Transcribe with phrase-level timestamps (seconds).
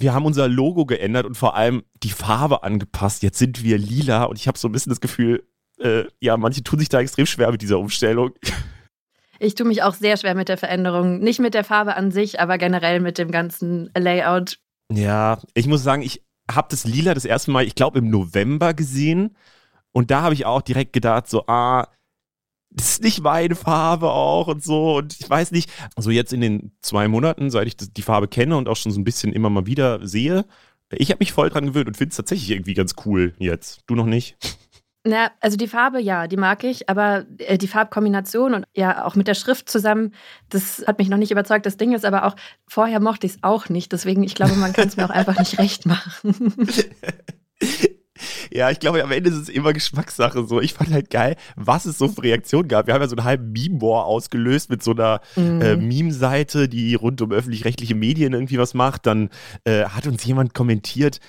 [0.00, 3.22] wir haben unser Logo geändert und vor allem die Farbe angepasst.
[3.22, 5.46] Jetzt sind wir lila und ich habe so ein bisschen das Gefühl,
[5.78, 8.32] äh, ja, manche tun sich da extrem schwer mit dieser Umstellung.
[9.38, 11.18] Ich tue mich auch sehr schwer mit der Veränderung.
[11.18, 14.58] Nicht mit der Farbe an sich, aber generell mit dem ganzen Layout.
[14.90, 18.72] Ja, ich muss sagen, ich habe das Lila das erste Mal, ich glaube, im November
[18.72, 19.36] gesehen.
[19.92, 21.88] Und da habe ich auch direkt gedacht, so, ah,
[22.76, 24.96] das ist nicht meine Farbe auch und so.
[24.96, 28.56] Und ich weiß nicht, also jetzt in den zwei Monaten, seit ich die Farbe kenne
[28.56, 30.44] und auch schon so ein bisschen immer mal wieder sehe,
[30.92, 33.80] ich habe mich voll dran gewöhnt und finde es tatsächlich irgendwie ganz cool jetzt.
[33.86, 34.36] Du noch nicht?
[35.04, 39.14] Na, also die Farbe, ja, die mag ich, aber äh, die Farbkombination und ja auch
[39.14, 40.12] mit der Schrift zusammen,
[40.48, 41.64] das hat mich noch nicht überzeugt.
[41.64, 42.34] Das Ding ist aber auch,
[42.66, 45.38] vorher mochte ich es auch nicht, deswegen, ich glaube, man kann es mir auch einfach
[45.38, 46.52] nicht recht machen.
[48.56, 50.46] Ja, ich glaube, am Ende ist es immer Geschmackssache.
[50.46, 52.86] So, ich fand halt geil, was es so für Reaktionen gab.
[52.86, 55.60] Wir haben ja so einen halben Meme-War ausgelöst mit so einer mhm.
[55.60, 59.06] äh, Meme-Seite, die rund um öffentlich-rechtliche Medien irgendwie was macht.
[59.06, 59.28] Dann
[59.64, 61.20] äh, hat uns jemand kommentiert,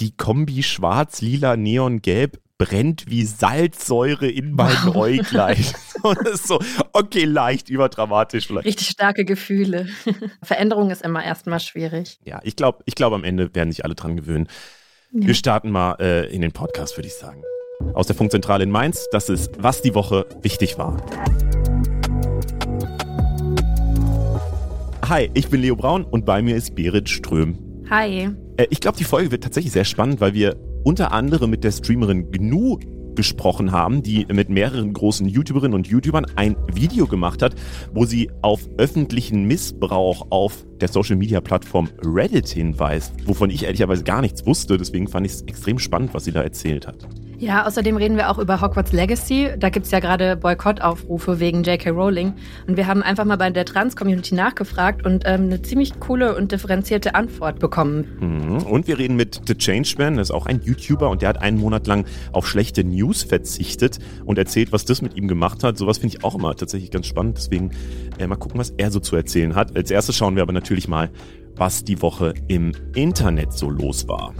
[0.00, 4.96] die Kombi schwarz, lila, neon, gelb brennt wie Salzsäure in meinen wow.
[4.96, 5.64] Äuglein.
[6.34, 6.58] So,
[6.92, 8.66] okay, leicht überdramatisch vielleicht.
[8.66, 9.88] Richtig starke Gefühle.
[10.42, 12.18] Veränderung ist immer erstmal schwierig.
[12.24, 14.48] Ja, ich glaube, ich glaub, am Ende werden sich alle dran gewöhnen.
[15.14, 15.26] Ja.
[15.26, 17.42] Wir starten mal äh, in den Podcast, würde ich sagen.
[17.92, 20.96] Aus der Funkzentrale in Mainz, das ist, was die Woche wichtig war.
[25.06, 27.58] Hi, ich bin Leo Braun und bei mir ist Berit Ström.
[27.90, 28.30] Hi.
[28.56, 31.72] Äh, ich glaube, die Folge wird tatsächlich sehr spannend, weil wir unter anderem mit der
[31.72, 32.78] Streamerin Gnu
[33.14, 37.54] gesprochen haben, die mit mehreren großen YouTuberinnen und YouTubern ein Video gemacht hat,
[37.92, 44.04] wo sie auf öffentlichen Missbrauch auf der Social Media Plattform Reddit hinweist, wovon ich ehrlicherweise
[44.04, 44.76] gar nichts wusste.
[44.76, 47.08] Deswegen fand ich es extrem spannend, was sie da erzählt hat.
[47.42, 49.48] Ja, außerdem reden wir auch über Hogwarts Legacy.
[49.58, 51.90] Da gibt es ja gerade Boykottaufrufe wegen J.K.
[51.90, 52.34] Rowling.
[52.68, 56.52] Und wir haben einfach mal bei der Trans-Community nachgefragt und ähm, eine ziemlich coole und
[56.52, 58.06] differenzierte Antwort bekommen.
[58.20, 58.58] Mhm.
[58.58, 61.58] Und wir reden mit The Changeman, das ist auch ein YouTuber und der hat einen
[61.58, 65.76] Monat lang auf schlechte News verzichtet und erzählt, was das mit ihm gemacht hat.
[65.76, 67.38] Sowas finde ich auch immer tatsächlich ganz spannend.
[67.38, 67.72] Deswegen
[68.18, 69.74] äh, mal gucken, was er so zu erzählen hat.
[69.74, 71.10] Als erstes schauen wir aber natürlich mal,
[71.56, 74.32] was die Woche im Internet so los war.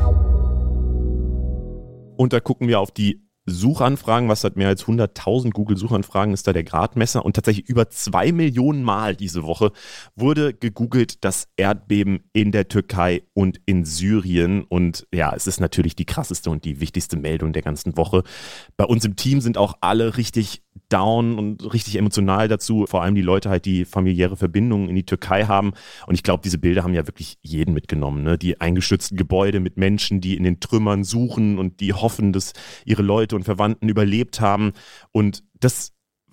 [2.22, 6.52] Und da gucken wir auf die Suchanfragen, was hat mehr als 100.000 Google-Suchanfragen, ist da
[6.52, 7.24] der Gradmesser.
[7.24, 9.72] Und tatsächlich über zwei Millionen Mal diese Woche
[10.14, 14.62] wurde gegoogelt das Erdbeben in der Türkei und in Syrien.
[14.62, 18.22] Und ja, es ist natürlich die krasseste und die wichtigste Meldung der ganzen Woche.
[18.76, 22.86] Bei uns im Team sind auch alle richtig down und richtig emotional dazu.
[22.86, 25.72] Vor allem die Leute halt, die familiäre Verbindungen in die Türkei haben.
[26.06, 28.22] Und ich glaube, diese Bilder haben ja wirklich jeden mitgenommen.
[28.22, 28.38] Ne?
[28.38, 32.52] Die eingestürzten Gebäude mit Menschen, die in den Trümmern suchen und die hoffen, dass
[32.84, 34.72] ihre Leute und Verwandten überlebt haben.
[35.12, 35.92] Und das,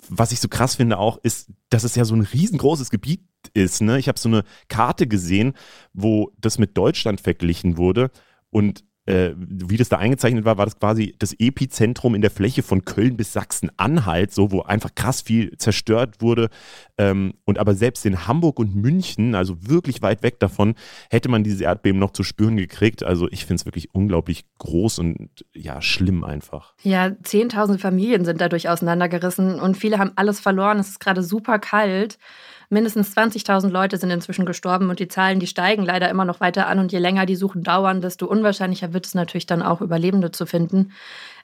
[0.09, 3.21] was ich so krass finde auch, ist, dass es ja so ein riesengroßes Gebiet
[3.53, 3.81] ist.
[3.81, 3.99] Ne?
[3.99, 5.53] Ich habe so eine Karte gesehen,
[5.93, 8.11] wo das mit Deutschland verglichen wurde.
[8.49, 12.61] Und äh, wie das da eingezeichnet war, war das quasi das Epizentrum in der Fläche
[12.61, 16.49] von Köln bis Sachsen-Anhalt, so wo einfach krass viel zerstört wurde.
[16.97, 20.75] Ähm, und aber selbst in Hamburg und München, also wirklich weit weg davon,
[21.09, 23.03] hätte man dieses Erdbeben noch zu spüren gekriegt.
[23.03, 26.75] Also ich finde es wirklich unglaublich groß und ja, schlimm einfach.
[26.83, 30.77] Ja, zehntausend Familien sind dadurch auseinandergerissen und viele haben alles verloren.
[30.77, 32.19] Es ist gerade super kalt.
[32.71, 36.67] Mindestens 20.000 Leute sind inzwischen gestorben und die Zahlen, die steigen leider immer noch weiter
[36.67, 36.77] an.
[36.77, 40.45] Und je länger die Suchen dauern, desto unwahrscheinlicher wird es natürlich dann auch, Überlebende zu
[40.45, 40.91] finden.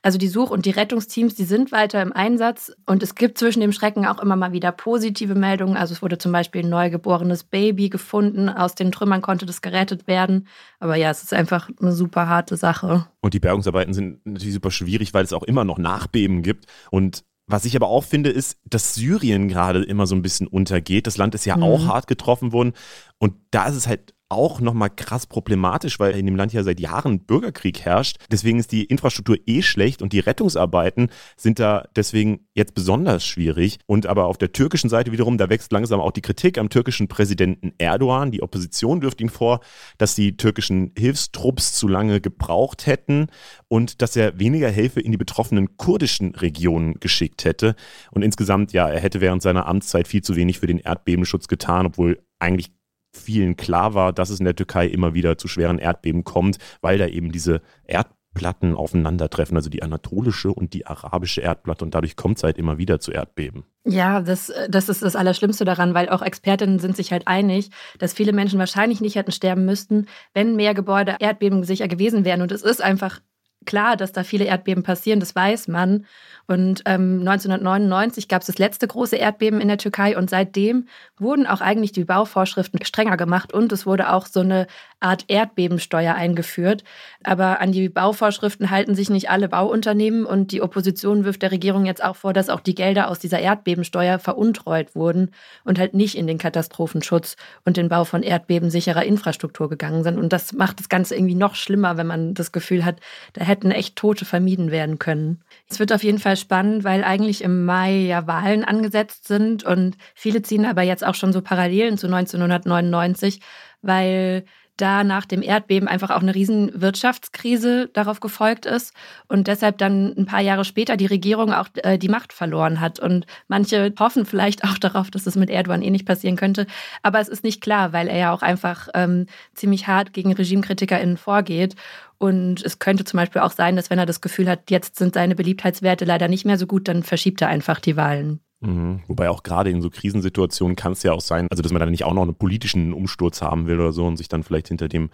[0.03, 3.59] Also die Such- und die Rettungsteams, die sind weiter im Einsatz und es gibt zwischen
[3.59, 5.77] dem Schrecken auch immer mal wieder positive Meldungen.
[5.77, 10.05] Also es wurde zum Beispiel ein neugeborenes Baby gefunden, aus den Trümmern konnte das gerettet
[10.05, 10.47] werden.
[10.79, 13.07] Aber ja, es ist einfach eine super harte Sache.
[13.21, 17.23] Und die Bergungsarbeiten sind natürlich super schwierig, weil es auch immer noch Nachbeben gibt und
[17.47, 21.05] was ich aber auch finde, ist, dass Syrien gerade immer so ein bisschen untergeht.
[21.05, 21.63] Das Land ist ja mhm.
[21.63, 22.73] auch hart getroffen worden.
[23.19, 26.79] Und da ist es halt auch nochmal krass problematisch, weil in dem Land ja seit
[26.79, 28.17] Jahren Bürgerkrieg herrscht.
[28.31, 33.77] Deswegen ist die Infrastruktur eh schlecht und die Rettungsarbeiten sind da deswegen jetzt besonders schwierig.
[33.85, 37.07] Und aber auf der türkischen Seite wiederum, da wächst langsam auch die Kritik am türkischen
[37.07, 38.31] Präsidenten Erdogan.
[38.31, 39.59] Die Opposition wirft ihn vor,
[39.97, 43.27] dass die türkischen Hilfstrupps zu lange gebraucht hätten
[43.67, 47.75] und dass er weniger Hilfe in die betroffenen kurdischen Regionen geschickt hätte.
[48.11, 51.85] Und insgesamt, ja, er hätte während seiner Amtszeit viel zu wenig für den Erdbebenschutz getan,
[51.85, 52.71] obwohl eigentlich
[53.15, 56.97] vielen klar war, dass es in der Türkei immer wieder zu schweren Erdbeben kommt, weil
[56.97, 62.37] da eben diese Erdplatten aufeinandertreffen, also die anatolische und die arabische Erdplatte und dadurch kommt
[62.37, 63.63] es halt immer wieder zu Erdbeben.
[63.85, 67.69] Ja, das, das ist das Allerschlimmste daran, weil auch Expertinnen sind sich halt einig,
[67.99, 72.41] dass viele Menschen wahrscheinlich nicht hätten sterben müssten, wenn mehr Gebäude erdbebensicher gewesen wären.
[72.41, 73.21] Und es ist einfach
[73.65, 76.05] klar, dass da viele Erdbeben passieren, das weiß man.
[76.47, 80.87] Und ähm, 1999 gab es das letzte große Erdbeben in der Türkei und seitdem
[81.17, 84.67] wurden auch eigentlich die Bauvorschriften strenger gemacht und es wurde auch so eine
[84.99, 86.83] Art Erdbebensteuer eingeführt.
[87.23, 91.85] Aber an die Bauvorschriften halten sich nicht alle Bauunternehmen und die Opposition wirft der Regierung
[91.85, 95.31] jetzt auch vor, dass auch die Gelder aus dieser Erdbebensteuer veruntreut wurden
[95.63, 100.17] und halt nicht in den Katastrophenschutz und den Bau von erdbebensicherer Infrastruktur gegangen sind.
[100.17, 102.97] Und das macht das Ganze irgendwie noch schlimmer, wenn man das Gefühl hat,
[103.33, 105.41] da hätten echt Tote vermieden werden können.
[105.67, 109.97] Es wird auf jeden Fall spannend, weil eigentlich im Mai ja Wahlen angesetzt sind und
[110.13, 113.39] viele ziehen aber jetzt auch schon so Parallelen zu 1999,
[113.81, 114.45] weil
[114.77, 118.93] da nach dem Erdbeben einfach auch eine riesen Wirtschaftskrise darauf gefolgt ist
[119.27, 122.99] und deshalb dann ein paar Jahre später die Regierung auch äh, die Macht verloren hat.
[122.99, 126.67] Und manche hoffen vielleicht auch darauf, dass es mit Erdogan eh nicht passieren könnte.
[127.03, 131.17] Aber es ist nicht klar, weil er ja auch einfach ähm, ziemlich hart gegen RegimekritikerInnen
[131.17, 131.75] vorgeht.
[132.17, 135.13] Und es könnte zum Beispiel auch sein, dass wenn er das Gefühl hat, jetzt sind
[135.15, 138.39] seine Beliebtheitswerte leider nicht mehr so gut, dann verschiebt er einfach die Wahlen.
[138.61, 139.01] Mhm.
[139.07, 141.91] Wobei auch gerade in so Krisensituationen kann es ja auch sein, also dass man dann
[141.91, 144.87] nicht auch noch einen politischen Umsturz haben will oder so und sich dann vielleicht hinter
[144.87, 145.09] dem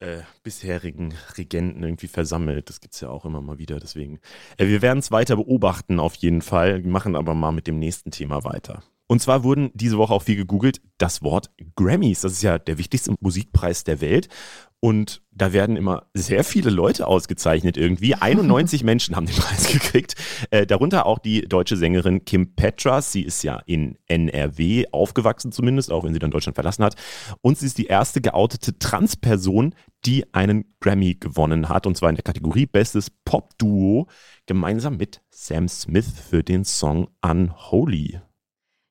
[0.00, 2.68] äh, bisherigen Regenten irgendwie versammelt.
[2.68, 3.78] Das gibt es ja auch immer mal wieder.
[3.78, 4.18] Deswegen,
[4.56, 7.78] äh, wir werden es weiter beobachten auf jeden Fall, wir machen aber mal mit dem
[7.78, 8.82] nächsten Thema weiter.
[9.06, 12.22] Und zwar wurden diese Woche auch viel gegoogelt, das Wort Grammys.
[12.22, 14.28] Das ist ja der wichtigste Musikpreis der Welt.
[14.84, 18.14] Und da werden immer sehr viele Leute ausgezeichnet irgendwie.
[18.20, 20.16] 91 Menschen haben den Preis gekriegt.
[20.50, 23.12] Äh, darunter auch die deutsche Sängerin Kim Petras.
[23.12, 26.96] Sie ist ja in NRW aufgewachsen zumindest, auch wenn sie dann Deutschland verlassen hat.
[27.42, 29.72] Und sie ist die erste geoutete Transperson,
[30.04, 31.86] die einen Grammy gewonnen hat.
[31.86, 34.08] Und zwar in der Kategorie Bestes Pop-Duo
[34.46, 38.20] gemeinsam mit Sam Smith für den Song Unholy.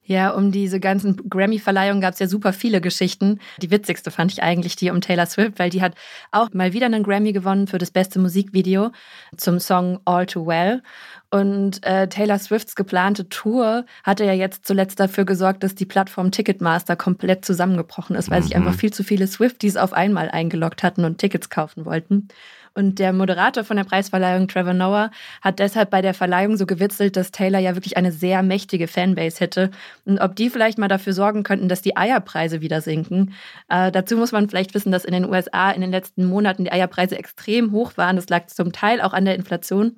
[0.03, 3.39] Ja, um diese ganzen Grammy-Verleihungen gab es ja super viele Geschichten.
[3.61, 5.93] Die witzigste fand ich eigentlich die um Taylor Swift, weil die hat
[6.31, 8.91] auch mal wieder einen Grammy gewonnen für das beste Musikvideo
[9.37, 10.81] zum Song All Too Well.
[11.29, 16.31] Und äh, Taylor Swifts geplante Tour hatte ja jetzt zuletzt dafür gesorgt, dass die Plattform
[16.31, 18.43] Ticketmaster komplett zusammengebrochen ist, weil mhm.
[18.43, 22.27] sich einfach viel zu viele Swifties auf einmal eingeloggt hatten und Tickets kaufen wollten.
[22.73, 27.17] Und der Moderator von der Preisverleihung, Trevor Noah, hat deshalb bei der Verleihung so gewitzelt,
[27.17, 29.71] dass Taylor ja wirklich eine sehr mächtige Fanbase hätte
[30.05, 33.33] und ob die vielleicht mal dafür sorgen könnten, dass die Eierpreise wieder sinken.
[33.67, 36.71] Äh, dazu muss man vielleicht wissen, dass in den USA in den letzten Monaten die
[36.71, 38.15] Eierpreise extrem hoch waren.
[38.15, 39.97] Das lag zum Teil auch an der Inflation.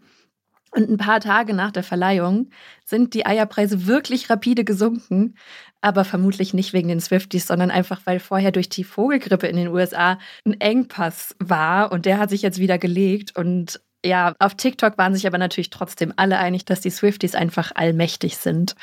[0.74, 2.50] Und ein paar Tage nach der Verleihung
[2.84, 5.36] sind die Eierpreise wirklich rapide gesunken,
[5.82, 9.68] aber vermutlich nicht wegen den Swifties, sondern einfach, weil vorher durch die Vogelgrippe in den
[9.68, 14.98] USA ein Engpass war und der hat sich jetzt wieder gelegt und ja, auf TikTok
[14.98, 18.76] waren sich aber natürlich trotzdem alle einig, dass die Swifties einfach allmächtig sind.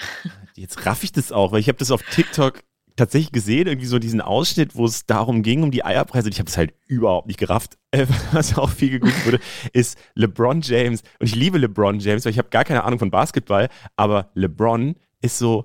[0.55, 2.61] Jetzt raff ich das auch, weil ich habe das auf TikTok
[3.01, 6.29] tatsächlich gesehen, irgendwie so diesen Ausschnitt, wo es darum ging, um die Eierpreise.
[6.29, 7.79] Ich habe es halt überhaupt nicht gerafft.
[8.33, 9.41] Was auch viel geguckt wurde,
[9.73, 11.03] ist LeBron James.
[11.19, 14.97] Und ich liebe LeBron James, weil ich habe gar keine Ahnung von Basketball, aber LeBron
[15.23, 15.65] ist so,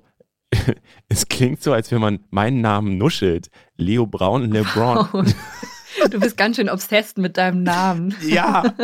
[1.08, 3.50] es klingt so, als wenn man meinen Namen nuschelt.
[3.76, 5.06] Leo Braun, LeBron.
[5.12, 5.22] Oh.
[6.10, 8.14] Du bist ganz schön obsessed mit deinem Namen.
[8.26, 8.74] Ja.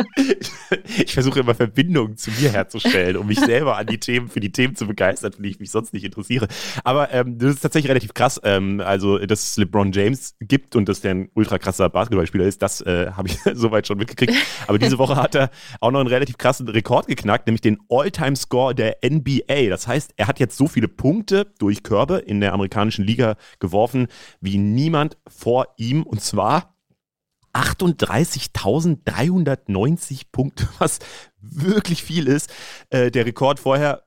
[0.97, 4.51] Ich versuche immer Verbindungen zu mir herzustellen, um mich selber an die Themen, für die
[4.51, 6.47] Themen zu begeistern, für die ich mich sonst nicht interessiere.
[6.83, 8.39] Aber ähm, das ist tatsächlich relativ krass.
[8.43, 12.61] Ähm, also, dass es LeBron James gibt und dass der ein ultra krasser Basketballspieler ist,
[12.61, 14.33] das äh, habe ich soweit schon mitgekriegt.
[14.67, 15.49] Aber diese Woche hat er
[15.79, 19.69] auch noch einen relativ krassen Rekord geknackt, nämlich den All-Time-Score der NBA.
[19.69, 24.07] Das heißt, er hat jetzt so viele Punkte durch Körbe in der amerikanischen Liga geworfen
[24.41, 26.03] wie niemand vor ihm.
[26.03, 26.72] Und zwar
[27.53, 30.99] 38.390 Punkte, was
[31.39, 32.51] wirklich viel ist.
[32.89, 34.03] Äh, der Rekord vorher,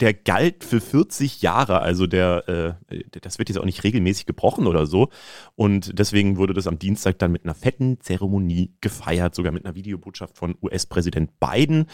[0.00, 4.66] der galt für 40 Jahre, also der, äh, das wird jetzt auch nicht regelmäßig gebrochen
[4.66, 5.08] oder so.
[5.56, 9.74] Und deswegen wurde das am Dienstag dann mit einer fetten Zeremonie gefeiert, sogar mit einer
[9.74, 11.86] Videobotschaft von US-Präsident Biden.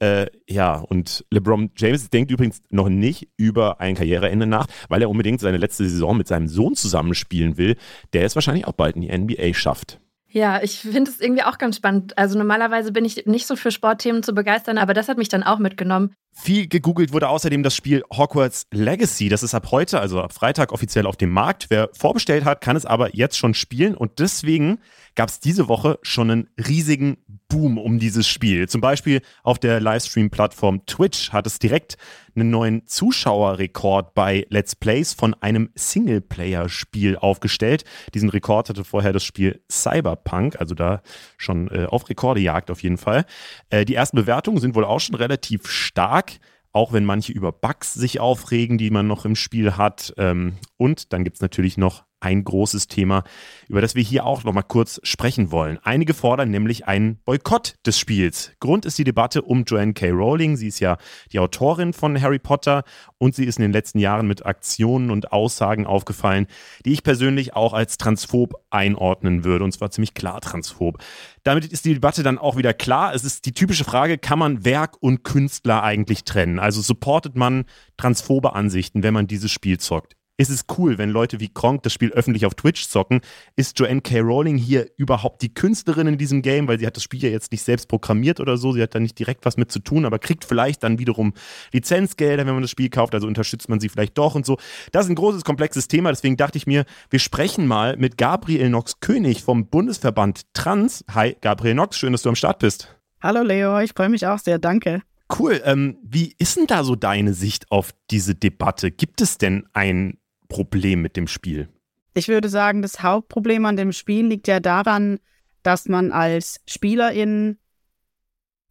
[0.00, 5.10] Äh, ja, und LeBron James denkt übrigens noch nicht über ein Karriereende nach, weil er
[5.10, 7.76] unbedingt seine letzte Saison mit seinem Sohn zusammenspielen will,
[8.12, 9.98] der es wahrscheinlich auch bald in die NBA schafft.
[10.28, 12.18] Ja, ich finde es irgendwie auch ganz spannend.
[12.18, 15.42] Also normalerweise bin ich nicht so für Sportthemen zu begeistern, aber das hat mich dann
[15.42, 16.14] auch mitgenommen.
[16.32, 19.28] Viel gegoogelt wurde außerdem das Spiel Hogwarts Legacy.
[19.28, 21.66] Das ist ab heute, also ab Freitag offiziell auf dem Markt.
[21.70, 24.80] Wer vorbestellt hat, kann es aber jetzt schon spielen und deswegen
[25.14, 27.16] gab es diese Woche schon einen riesigen
[27.48, 28.68] Boom um dieses Spiel.
[28.68, 31.96] Zum Beispiel auf der Livestream-Plattform Twitch hat es direkt
[32.34, 37.84] einen neuen Zuschauerrekord bei Let's Plays von einem Singleplayer-Spiel aufgestellt.
[38.14, 41.02] Diesen Rekord hatte vorher das Spiel Cyberpunk, also da
[41.38, 43.24] schon äh, auf Rekordejagd auf jeden Fall.
[43.70, 46.38] Äh, die ersten Bewertungen sind wohl auch schon relativ stark
[46.76, 50.12] auch wenn manche über Bugs sich aufregen, die man noch im Spiel hat.
[50.18, 53.24] Ähm, und dann gibt es natürlich noch ein großes Thema,
[53.68, 55.78] über das wir hier auch noch mal kurz sprechen wollen.
[55.82, 58.52] Einige fordern nämlich einen Boykott des Spiels.
[58.58, 60.10] Grund ist die Debatte um Joanne K.
[60.10, 60.56] Rowling.
[60.56, 60.96] Sie ist ja
[61.32, 62.84] die Autorin von Harry Potter
[63.18, 66.46] und sie ist in den letzten Jahren mit Aktionen und Aussagen aufgefallen,
[66.84, 71.02] die ich persönlich auch als transphob einordnen würde und zwar ziemlich klar transphob.
[71.42, 73.14] Damit ist die Debatte dann auch wieder klar.
[73.14, 76.58] Es ist die typische Frage, kann man Werk und Künstler eigentlich trennen?
[76.58, 80.16] Also supportet man transphobe Ansichten, wenn man dieses Spiel zockt?
[80.38, 83.20] Ist es cool, wenn Leute wie Kronk das Spiel öffentlich auf Twitch zocken.
[83.56, 84.20] Ist Joanne K.
[84.20, 86.68] Rowling hier überhaupt die Künstlerin in diesem Game?
[86.68, 88.72] Weil sie hat das Spiel ja jetzt nicht selbst programmiert oder so.
[88.72, 91.32] Sie hat da nicht direkt was mit zu tun, aber kriegt vielleicht dann wiederum
[91.72, 93.14] Lizenzgelder, wenn man das Spiel kauft.
[93.14, 94.58] Also unterstützt man sie vielleicht doch und so.
[94.92, 96.10] Das ist ein großes, komplexes Thema.
[96.10, 101.04] Deswegen dachte ich mir, wir sprechen mal mit Gabriel Nox König vom Bundesverband Trans.
[101.12, 101.96] Hi, Gabriel Nox.
[101.96, 102.94] Schön, dass du am Start bist.
[103.22, 104.58] Hallo Leo, ich freue mich auch sehr.
[104.58, 105.02] Danke.
[105.38, 105.60] Cool.
[105.64, 108.90] Ähm, wie ist denn da so deine Sicht auf diese Debatte?
[108.90, 111.68] Gibt es denn ein Problem mit dem Spiel?
[112.14, 115.18] Ich würde sagen, das Hauptproblem an dem Spiel liegt ja daran,
[115.62, 117.58] dass man als Spielerin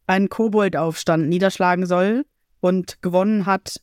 [0.06, 2.24] einen Koboldaufstand niederschlagen soll
[2.60, 3.80] und gewonnen hat,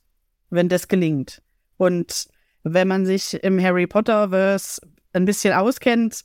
[0.49, 1.41] wenn das gelingt.
[1.77, 2.27] Und
[2.63, 4.81] wenn man sich im Harry Potter-Verse
[5.13, 6.23] ein bisschen auskennt,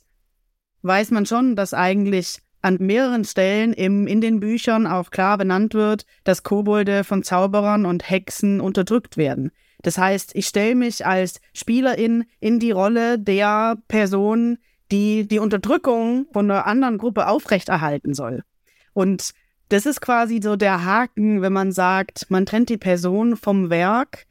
[0.81, 5.73] weiß man schon, dass eigentlich an mehreren Stellen im, in den Büchern auch klar benannt
[5.73, 9.51] wird, dass Kobolde von Zauberern und Hexen unterdrückt werden.
[9.81, 14.57] Das heißt, ich stelle mich als Spielerin in die Rolle der Person,
[14.91, 18.43] die die Unterdrückung von einer anderen Gruppe aufrechterhalten soll.
[18.93, 19.31] Und
[19.69, 24.25] das ist quasi so der Haken, wenn man sagt, man trennt die Person vom Werk,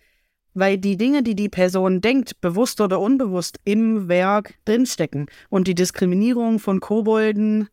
[0.53, 5.27] weil die Dinge, die die Person denkt, bewusst oder unbewusst, im Werk drinstecken.
[5.49, 7.69] Und die Diskriminierung von Kobolden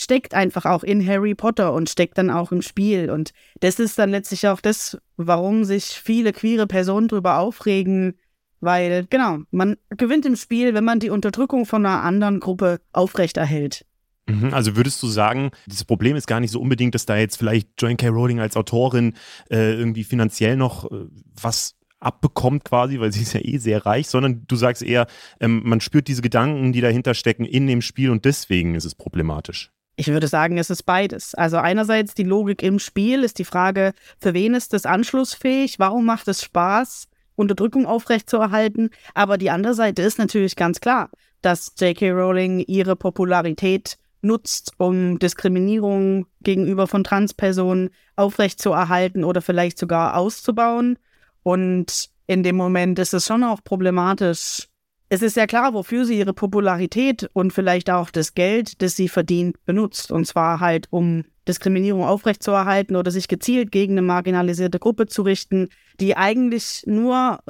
[0.00, 3.10] steckt einfach auch in Harry Potter und steckt dann auch im Spiel.
[3.10, 8.14] Und das ist dann letztlich auch das, warum sich viele queere Personen darüber aufregen,
[8.60, 13.86] weil, genau, man gewinnt im Spiel, wenn man die Unterdrückung von einer anderen Gruppe aufrechterhält.
[14.26, 17.36] Mhm, also würdest du sagen, das Problem ist gar nicht so unbedingt, dass da jetzt
[17.36, 18.08] vielleicht Joanne K.
[18.08, 19.14] Rowling als Autorin
[19.50, 21.06] äh, irgendwie finanziell noch äh,
[21.40, 25.06] was abbekommt quasi, weil sie ist ja eh sehr reich, sondern du sagst eher,
[25.38, 28.94] ähm, man spürt diese Gedanken, die dahinter stecken in dem Spiel und deswegen ist es
[28.94, 29.70] problematisch.
[30.00, 31.34] Ich würde sagen, es ist beides.
[31.34, 35.78] Also einerseits die Logik im Spiel ist die Frage, für wen ist das anschlussfähig?
[35.78, 38.88] Warum macht es Spaß, Unterdrückung aufrechtzuerhalten?
[39.12, 41.10] Aber die andere Seite ist natürlich ganz klar,
[41.42, 42.12] dass J.K.
[42.12, 50.98] Rowling ihre Popularität nutzt, um Diskriminierung gegenüber von Transpersonen aufrechtzuerhalten oder vielleicht sogar auszubauen.
[51.42, 54.69] Und in dem Moment ist es schon auch problematisch,
[55.12, 59.08] es ist ja klar, wofür sie ihre Popularität und vielleicht auch das Geld, das sie
[59.08, 60.12] verdient, benutzt.
[60.12, 65.68] Und zwar halt, um Diskriminierung aufrechtzuerhalten oder sich gezielt gegen eine marginalisierte Gruppe zu richten,
[65.98, 67.40] die eigentlich nur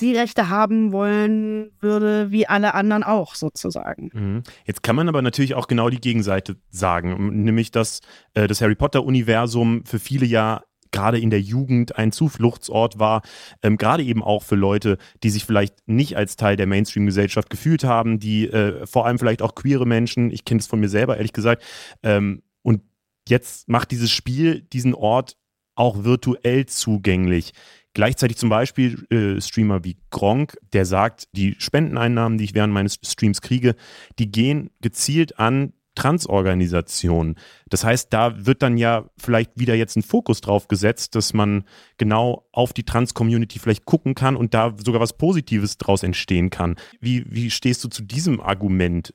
[0.00, 4.10] die Rechte haben wollen würde, wie alle anderen auch sozusagen.
[4.14, 4.42] Mhm.
[4.64, 8.00] Jetzt kann man aber natürlich auch genau die Gegenseite sagen, nämlich dass
[8.32, 13.22] äh, das Harry Potter-Universum für viele ja gerade in der Jugend ein Zufluchtsort war,
[13.62, 17.84] ähm, gerade eben auch für Leute, die sich vielleicht nicht als Teil der Mainstream-Gesellschaft gefühlt
[17.84, 21.16] haben, die äh, vor allem vielleicht auch queere Menschen, ich kenne es von mir selber
[21.16, 21.64] ehrlich gesagt,
[22.02, 22.82] ähm, und
[23.28, 25.36] jetzt macht dieses Spiel diesen Ort
[25.74, 27.52] auch virtuell zugänglich.
[27.94, 32.98] Gleichzeitig zum Beispiel äh, Streamer wie Gronk, der sagt, die Spendeneinnahmen, die ich während meines
[33.04, 33.74] Streams kriege,
[34.18, 37.36] die gehen gezielt an Transorganisation.
[37.68, 41.64] Das heißt, da wird dann ja vielleicht wieder jetzt ein Fokus drauf gesetzt, dass man
[41.98, 46.76] genau auf die Trans-Community vielleicht gucken kann und da sogar was Positives draus entstehen kann.
[47.00, 49.14] Wie, wie stehst du zu diesem Argument?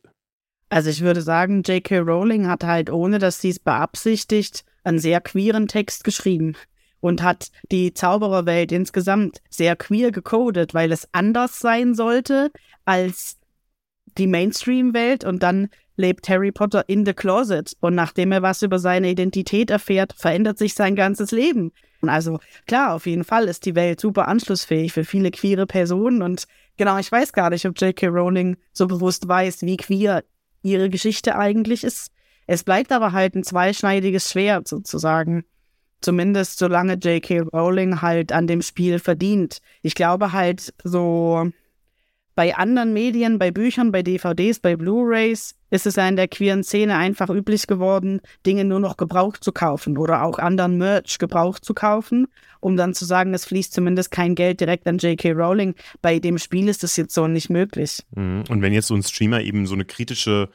[0.70, 2.00] Also ich würde sagen, J.K.
[2.00, 6.56] Rowling hat halt, ohne dass sie es beabsichtigt, einen sehr queeren Text geschrieben
[7.00, 12.52] und hat die Zaubererwelt insgesamt sehr queer gecodet, weil es anders sein sollte
[12.86, 13.38] als
[14.18, 18.80] die Mainstream-Welt und dann lebt Harry Potter in the Closet und nachdem er was über
[18.80, 21.72] seine Identität erfährt, verändert sich sein ganzes Leben.
[22.02, 26.46] Also klar, auf jeden Fall ist die Welt super anschlussfähig für viele queere Personen und
[26.78, 28.08] genau, ich weiß gar nicht, ob J.K.
[28.08, 30.24] Rowling so bewusst weiß, wie queer
[30.62, 32.12] ihre Geschichte eigentlich ist.
[32.46, 35.44] Es bleibt aber halt ein zweischneidiges Schwert sozusagen.
[36.00, 37.42] Zumindest solange J.K.
[37.52, 39.60] Rowling halt an dem Spiel verdient.
[39.82, 41.52] Ich glaube halt so
[42.36, 46.64] bei anderen Medien, bei Büchern, bei DVDs, bei Blu-rays ist es ja in der queeren
[46.64, 51.66] Szene einfach üblich geworden, Dinge nur noch gebraucht zu kaufen oder auch anderen Merch gebraucht
[51.66, 52.28] zu kaufen,
[52.60, 55.32] um dann zu sagen, es fließt zumindest kein Geld direkt an J.K.
[55.32, 55.76] Rowling.
[56.02, 58.04] Bei dem Spiel ist das jetzt so nicht möglich.
[58.16, 58.44] Mhm.
[58.50, 60.50] Und wenn jetzt so ein Streamer eben so eine kritische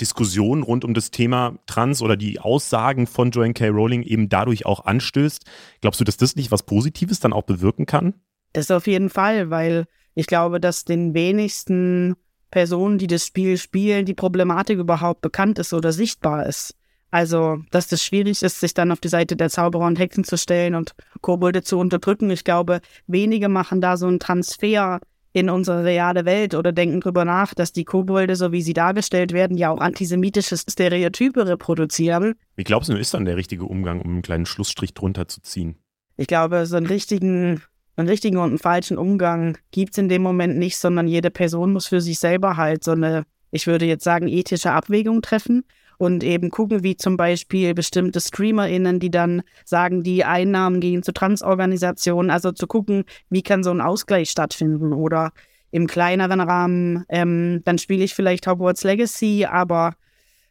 [0.00, 3.68] Diskussion rund um das Thema Trans oder die Aussagen von Joanne K.
[3.68, 5.44] Rowling eben dadurch auch anstößt,
[5.80, 8.14] glaubst du, dass das nicht was Positives dann auch bewirken kann?
[8.52, 12.14] Das auf jeden Fall, weil ich glaube, dass den wenigsten
[12.50, 16.74] Personen, die das Spiel spielen, die Problematik überhaupt bekannt ist oder sichtbar ist.
[17.10, 20.36] Also, dass es schwierig ist, sich dann auf die Seite der Zauberer und Hexen zu
[20.36, 22.30] stellen und Kobolde zu unterdrücken.
[22.30, 25.00] Ich glaube, wenige machen da so einen Transfer
[25.32, 29.32] in unsere reale Welt oder denken drüber nach, dass die Kobolde, so wie sie dargestellt
[29.32, 32.34] werden, ja auch antisemitische Stereotype reproduzieren.
[32.56, 35.76] Wie glaubst du, ist dann der richtige Umgang, um einen kleinen Schlussstrich drunter zu ziehen?
[36.16, 37.62] Ich glaube, so einen richtigen,
[37.96, 41.72] einen richtigen und einen falschen Umgang gibt es in dem Moment nicht, sondern jede Person
[41.72, 45.64] muss für sich selber halt so eine, ich würde jetzt sagen, ethische Abwägung treffen
[45.98, 51.12] und eben gucken, wie zum Beispiel bestimmte StreamerInnen, die dann sagen, die Einnahmen gehen zu
[51.12, 55.32] Transorganisationen, also zu gucken, wie kann so ein Ausgleich stattfinden oder
[55.70, 59.94] im kleineren Rahmen, ähm, dann spiele ich vielleicht Hogwarts Legacy, aber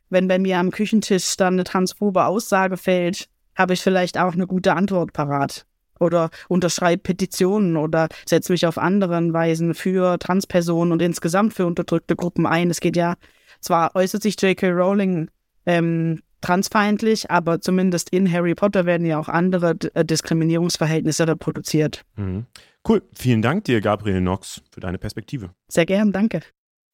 [0.09, 4.47] wenn bei mir am Küchentisch dann eine transphobe Aussage fällt, habe ich vielleicht auch eine
[4.47, 5.65] gute Antwort parat.
[5.99, 12.15] Oder unterschreibe Petitionen oder setze mich auf anderen Weisen für Transpersonen und insgesamt für unterdrückte
[12.15, 12.69] Gruppen ein.
[12.69, 13.15] Es geht ja,
[13.61, 14.71] zwar äußert sich J.K.
[14.71, 15.29] Rowling
[15.65, 22.03] ähm, transfeindlich, aber zumindest in Harry Potter werden ja auch andere D äh, Diskriminierungsverhältnisse reproduziert.
[22.15, 22.45] Mhm.
[22.87, 23.01] Cool.
[23.13, 25.49] Vielen Dank dir, Gabriel Knox, für deine Perspektive.
[25.67, 26.41] Sehr gern, danke.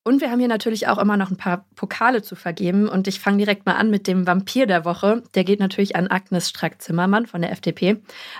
[0.03, 2.89] Und wir haben hier natürlich auch immer noch ein paar Pokale zu vergeben.
[2.89, 5.21] Und ich fange direkt mal an mit dem Vampir der Woche.
[5.35, 7.97] Der geht natürlich an Agnes Strack-Zimmermann von der FDP.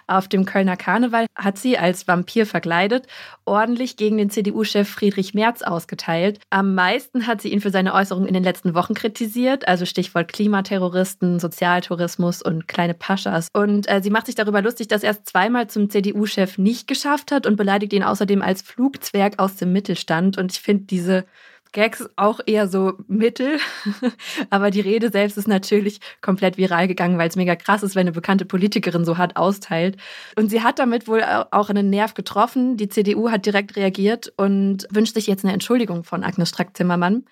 [0.07, 3.05] Auf dem Kölner Karneval hat sie als Vampir verkleidet
[3.45, 6.39] ordentlich gegen den CDU-Chef Friedrich Merz ausgeteilt.
[6.49, 9.67] Am meisten hat sie ihn für seine Äußerungen in den letzten Wochen kritisiert.
[9.67, 13.49] Also Stichwort Klimaterroristen, Sozialtourismus und kleine Paschas.
[13.53, 17.31] Und äh, sie macht sich darüber lustig, dass er es zweimal zum CDU-Chef nicht geschafft
[17.31, 20.39] hat und beleidigt ihn außerdem als Flugzwerg aus dem Mittelstand.
[20.39, 21.25] Und ich finde diese
[21.71, 23.57] Gags auch eher so mittel.
[24.49, 28.01] Aber die Rede selbst ist natürlich komplett viral gegangen, weil es mega krass ist, wenn
[28.01, 29.97] eine bekannte Politikerin so hart austeilt.
[30.35, 32.77] Und sie hat damit wohl auch einen Nerv getroffen.
[32.77, 37.25] Die CDU hat direkt reagiert und wünscht sich jetzt eine Entschuldigung von Agnes Strack-Zimmermann.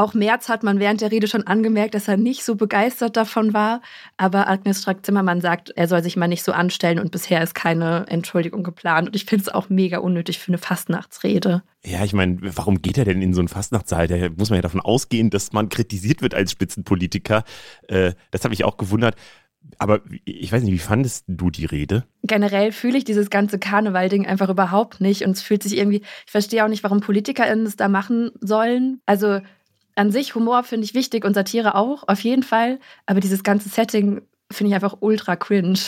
[0.00, 3.52] Auch Merz hat man während der Rede schon angemerkt, dass er nicht so begeistert davon
[3.52, 3.82] war.
[4.16, 8.06] Aber Agnes Strack-Zimmermann sagt, er soll sich mal nicht so anstellen und bisher ist keine
[8.08, 9.08] Entschuldigung geplant.
[9.08, 11.62] Und ich finde es auch mega unnötig für eine Fastnachtsrede.
[11.84, 14.08] Ja, ich meine, warum geht er denn in so einen Fastnachtssaal?
[14.08, 17.44] Da muss man ja davon ausgehen, dass man kritisiert wird als Spitzenpolitiker.
[17.88, 19.16] Äh, das habe ich auch gewundert.
[19.76, 22.04] Aber ich weiß nicht, wie fandest du die Rede?
[22.22, 25.26] Generell fühle ich dieses ganze Karneval-Ding einfach überhaupt nicht.
[25.26, 29.02] Und es fühlt sich irgendwie, ich verstehe auch nicht, warum PolitikerInnen das da machen sollen.
[29.04, 29.40] Also
[30.00, 32.80] an sich Humor finde ich wichtig und Satire auch, auf jeden Fall.
[33.04, 35.78] Aber dieses ganze Setting finde ich einfach ultra cringe.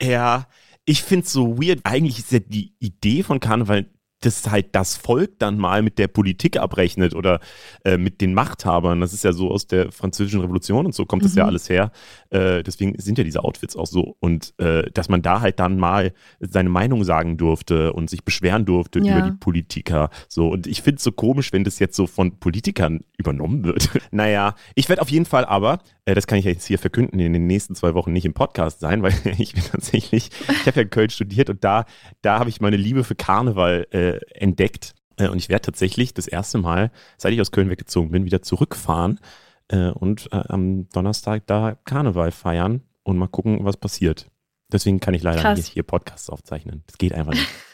[0.00, 0.46] Ja,
[0.84, 1.80] ich finde es so weird.
[1.84, 3.86] Eigentlich ist ja die Idee von Karneval
[4.24, 7.40] dass halt das Volk dann mal mit der Politik abrechnet oder
[7.84, 9.00] äh, mit den Machthabern.
[9.00, 11.26] Das ist ja so aus der französischen Revolution und so kommt mhm.
[11.26, 11.48] das ja mhm.
[11.48, 11.90] alles her.
[12.32, 14.16] Äh, deswegen sind ja diese Outfits auch so.
[14.18, 18.64] Und äh, dass man da halt dann mal seine Meinung sagen durfte und sich beschweren
[18.64, 19.18] durfte ja.
[19.18, 20.08] über die Politiker.
[20.28, 20.48] So.
[20.48, 23.90] Und ich finde es so komisch, wenn das jetzt so von Politikern übernommen wird.
[24.10, 27.34] naja, ich werde auf jeden Fall aber, äh, das kann ich jetzt hier verkünden, in
[27.34, 30.82] den nächsten zwei Wochen nicht im Podcast sein, weil ich bin tatsächlich, ich habe ja
[30.82, 31.84] in Köln studiert und da,
[32.22, 34.94] da habe ich meine Liebe für Karneval äh, entdeckt.
[35.18, 38.40] Äh, und ich werde tatsächlich das erste Mal, seit ich aus Köln weggezogen bin, wieder
[38.40, 39.20] zurückfahren
[39.68, 44.30] äh, und äh, am Donnerstag da Karneval feiern und mal gucken, was passiert.
[44.72, 45.58] Deswegen kann ich leider Krass.
[45.58, 46.82] nicht hier Podcasts aufzeichnen.
[46.86, 47.48] Das geht einfach nicht.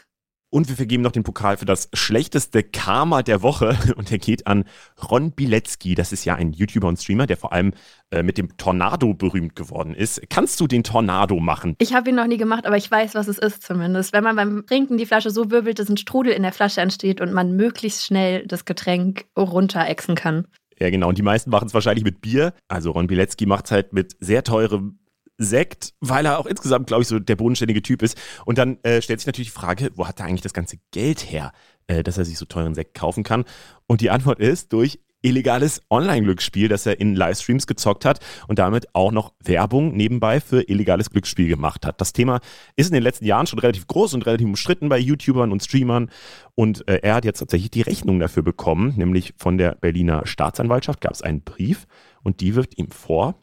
[0.50, 3.76] Und wir vergeben noch den Pokal für das schlechteste Karma der Woche.
[3.96, 4.64] Und der geht an
[5.10, 5.94] Ron Bilecki.
[5.94, 7.74] Das ist ja ein YouTuber und Streamer, der vor allem
[8.10, 10.22] äh, mit dem Tornado berühmt geworden ist.
[10.30, 11.76] Kannst du den Tornado machen?
[11.78, 14.14] Ich habe ihn noch nie gemacht, aber ich weiß, was es ist zumindest.
[14.14, 17.20] Wenn man beim Trinken die Flasche so wirbelt, dass ein Strudel in der Flasche entsteht
[17.20, 20.46] und man möglichst schnell das Getränk runterexen kann.
[20.78, 21.08] Ja, genau.
[21.08, 22.52] Und die meisten machen es wahrscheinlich mit Bier.
[22.68, 24.98] Also Ron Bilecki macht es halt mit sehr teurem
[25.38, 28.18] Sekt, weil er auch insgesamt, glaube ich, so der bodenständige Typ ist.
[28.44, 31.30] Und dann äh, stellt sich natürlich die Frage, wo hat er eigentlich das ganze Geld
[31.30, 31.52] her,
[31.86, 33.44] äh, dass er sich so teuren Sekt kaufen kann?
[33.86, 38.94] Und die Antwort ist durch illegales Online-Glücksspiel, das er in Livestreams gezockt hat und damit
[38.94, 42.00] auch noch Werbung nebenbei für illegales Glücksspiel gemacht hat.
[42.00, 42.40] Das Thema
[42.76, 46.10] ist in den letzten Jahren schon relativ groß und relativ umstritten bei YouTubern und Streamern
[46.54, 51.00] und äh, er hat jetzt tatsächlich die Rechnung dafür bekommen, nämlich von der Berliner Staatsanwaltschaft
[51.00, 51.86] gab es einen Brief
[52.22, 53.34] und die wirft ihm vor,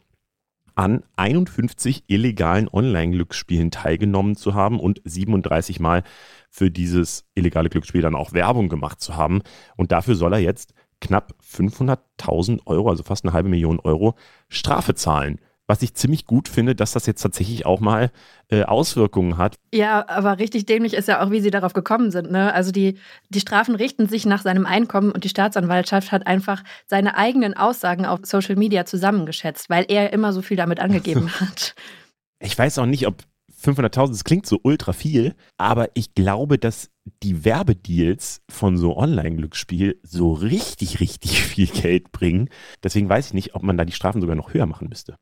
[0.76, 6.02] an 51 illegalen Online-Glücksspielen teilgenommen zu haben und 37 Mal
[6.50, 9.40] für dieses illegale Glücksspiel dann auch Werbung gemacht zu haben.
[9.76, 14.14] Und dafür soll er jetzt knapp 500.000 Euro, also fast eine halbe Million Euro,
[14.48, 18.10] Strafe zahlen was ich ziemlich gut finde, dass das jetzt tatsächlich auch mal
[18.48, 19.56] äh, Auswirkungen hat.
[19.74, 22.30] Ja, aber richtig dämlich ist ja auch, wie sie darauf gekommen sind.
[22.30, 22.52] Ne?
[22.52, 22.98] Also die,
[23.30, 28.06] die Strafen richten sich nach seinem Einkommen und die Staatsanwaltschaft hat einfach seine eigenen Aussagen
[28.06, 31.74] auf Social Media zusammengeschätzt, weil er immer so viel damit angegeben hat.
[32.38, 33.22] Ich weiß auch nicht, ob
[33.66, 36.90] 500.000, das klingt so ultra viel, aber ich glaube, dass
[37.22, 42.48] die Werbedeals von so Online-Glücksspiel so richtig, richtig viel Geld bringen.
[42.82, 45.16] Deswegen weiß ich nicht, ob man da die Strafen sogar noch höher machen müsste.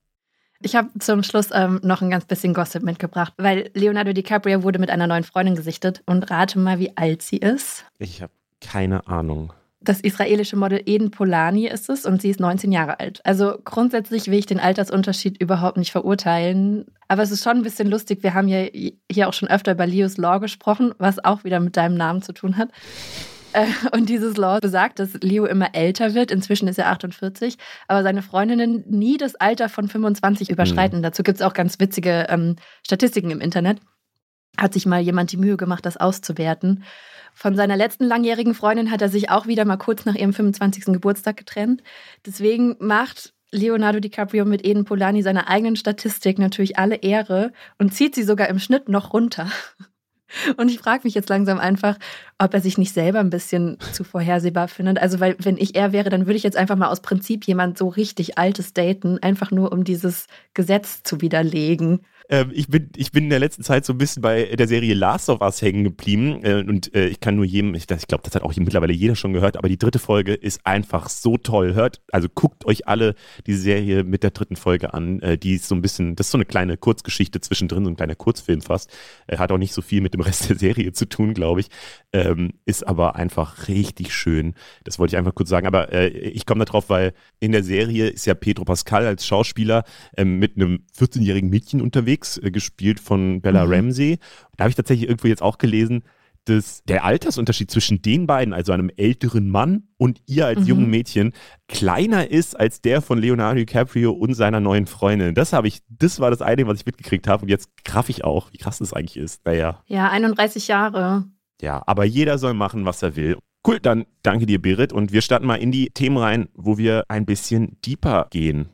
[0.61, 4.79] Ich habe zum Schluss ähm, noch ein ganz bisschen Gossip mitgebracht, weil Leonardo DiCaprio wurde
[4.79, 7.85] mit einer neuen Freundin gesichtet und rate mal, wie alt sie ist.
[7.99, 9.53] Ich habe keine Ahnung.
[9.85, 13.21] Das israelische Model Eden Polani ist es und sie ist 19 Jahre alt.
[13.25, 16.87] Also grundsätzlich will ich den Altersunterschied überhaupt nicht verurteilen.
[17.07, 18.23] Aber es ist schon ein bisschen lustig.
[18.23, 18.67] Wir haben ja
[19.11, 22.33] hier auch schon öfter über Leos Law gesprochen, was auch wieder mit deinem Namen zu
[22.33, 22.71] tun hat.
[23.53, 26.31] Äh, und dieses Law besagt, dass Leo immer älter wird.
[26.31, 30.99] Inzwischen ist er 48, aber seine Freundinnen nie das Alter von 25 überschreiten.
[30.99, 31.03] Mhm.
[31.03, 33.81] Dazu gibt es auch ganz witzige ähm, Statistiken im Internet.
[34.59, 36.85] Hat sich mal jemand die Mühe gemacht, das auszuwerten.
[37.35, 40.87] Von seiner letzten langjährigen Freundin hat er sich auch wieder mal kurz nach ihrem 25.
[40.87, 41.83] Geburtstag getrennt.
[42.25, 48.15] Deswegen macht Leonardo DiCaprio mit Eden Polani seiner eigenen Statistik natürlich alle Ehre und zieht
[48.15, 49.51] sie sogar im Schnitt noch runter.
[50.57, 51.97] Und ich frage mich jetzt langsam einfach,
[52.39, 54.99] ob er sich nicht selber ein bisschen zu vorhersehbar findet.
[54.99, 57.79] Also, weil, wenn ich er wäre, dann würde ich jetzt einfach mal aus Prinzip jemand
[57.79, 62.01] so richtig Altes daten, einfach nur um dieses Gesetz zu widerlegen.
[62.31, 64.95] Ähm, ich, bin, ich bin in der letzten Zeit so ein bisschen bei der Serie
[64.95, 68.25] Last of Us hängen geblieben äh, und äh, ich kann nur jedem, ich, ich glaube,
[68.25, 71.75] das hat auch mittlerweile jeder schon gehört, aber die dritte Folge ist einfach so toll.
[71.75, 73.15] Hört, also guckt euch alle
[73.47, 75.21] die Serie mit der dritten Folge an.
[75.21, 77.97] Äh, die ist so ein bisschen, das ist so eine kleine Kurzgeschichte zwischendrin, so ein
[77.97, 78.91] kleiner Kurzfilm fast.
[79.27, 81.69] Äh, hat auch nicht so viel mit dem Rest der Serie zu tun, glaube ich.
[82.15, 84.55] Ähm, ist aber einfach richtig schön.
[84.85, 85.67] Das wollte ich einfach kurz sagen.
[85.67, 89.85] Aber äh, ich komme darauf, weil in der Serie ist ja Pedro Pascal als Schauspieler
[90.17, 93.73] ähm, mit einem 14-jährigen Mädchen unterwegs unterwegs, äh, gespielt von Bella mhm.
[93.73, 94.19] Ramsey.
[94.57, 96.03] Da habe ich tatsächlich irgendwo jetzt auch gelesen,
[96.47, 100.67] dass der Altersunterschied zwischen den beiden, also einem älteren Mann und ihr als mhm.
[100.67, 101.33] jungen Mädchen,
[101.69, 105.35] kleiner ist als der von Leonardo DiCaprio und seiner neuen Freundin.
[105.35, 107.43] Das habe ich, das war das eine, was ich mitgekriegt habe.
[107.43, 109.47] Und jetzt graff ich auch, wie krass das eigentlich ist.
[109.47, 109.83] Naja.
[109.87, 111.25] Ja, 31 Jahre.
[111.63, 113.39] Ja, aber jeder soll machen, was er will.
[113.67, 114.93] Cool, dann danke dir, Berit.
[114.93, 118.69] Und wir starten mal in die Themen rein, wo wir ein bisschen deeper gehen.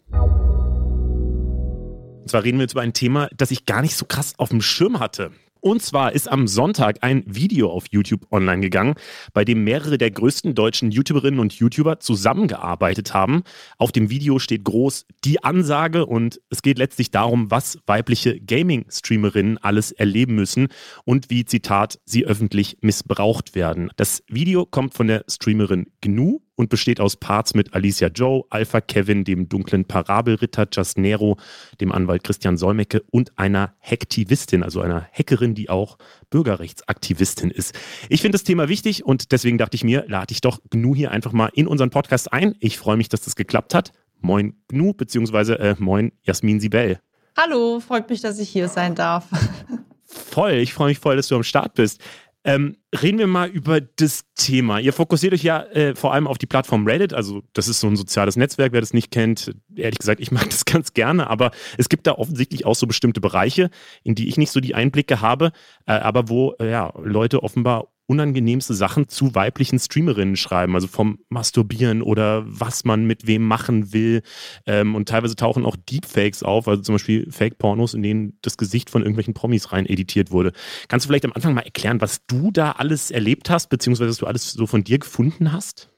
[2.30, 4.50] Und zwar reden wir jetzt über ein Thema, das ich gar nicht so krass auf
[4.50, 5.32] dem Schirm hatte.
[5.58, 8.94] Und zwar ist am Sonntag ein Video auf YouTube online gegangen,
[9.32, 13.42] bei dem mehrere der größten deutschen YouTuberinnen und YouTuber zusammengearbeitet haben.
[13.78, 19.58] Auf dem Video steht groß die Ansage und es geht letztlich darum, was weibliche Gaming-Streamerinnen
[19.58, 20.68] alles erleben müssen
[21.04, 23.90] und wie, Zitat, sie öffentlich missbraucht werden.
[23.96, 28.82] Das Video kommt von der Streamerin Gnu und besteht aus Parts mit Alicia Joe, Alpha
[28.82, 31.38] Kevin, dem dunklen Parabelritter Just Nero,
[31.80, 35.96] dem Anwalt Christian Solmecke und einer Hacktivistin, also einer Hackerin, die auch
[36.28, 37.74] Bürgerrechtsaktivistin ist.
[38.10, 41.12] Ich finde das Thema wichtig und deswegen dachte ich mir, lade ich doch GNU hier
[41.12, 42.54] einfach mal in unseren Podcast ein.
[42.60, 43.92] Ich freue mich, dass das geklappt hat.
[44.20, 47.00] Moin GNU, beziehungsweise äh, moin Jasmin Sibel.
[47.38, 49.28] Hallo, freut mich, dass ich hier sein darf.
[50.04, 52.00] Voll, ich freue mich voll, dass du am Start bist.
[52.42, 54.78] Ähm, reden wir mal über das Thema.
[54.78, 57.86] Ihr fokussiert euch ja äh, vor allem auf die Plattform Reddit, also das ist so
[57.86, 59.54] ein soziales Netzwerk, wer das nicht kennt.
[59.74, 63.20] Ehrlich gesagt, ich mag das ganz gerne, aber es gibt da offensichtlich auch so bestimmte
[63.20, 63.68] Bereiche,
[64.04, 65.52] in die ich nicht so die Einblicke habe,
[65.86, 71.20] äh, aber wo äh, ja, Leute offenbar unangenehmste Sachen zu weiblichen Streamerinnen schreiben, also vom
[71.28, 74.22] Masturbieren oder was man mit wem machen will.
[74.66, 78.90] Ähm, und teilweise tauchen auch Deepfakes auf, also zum Beispiel Fake-Pornos, in denen das Gesicht
[78.90, 80.50] von irgendwelchen Promis rein editiert wurde.
[80.88, 84.18] Kannst du vielleicht am Anfang mal erklären, was du da alles erlebt hast, beziehungsweise was
[84.18, 85.89] du alles so von dir gefunden hast?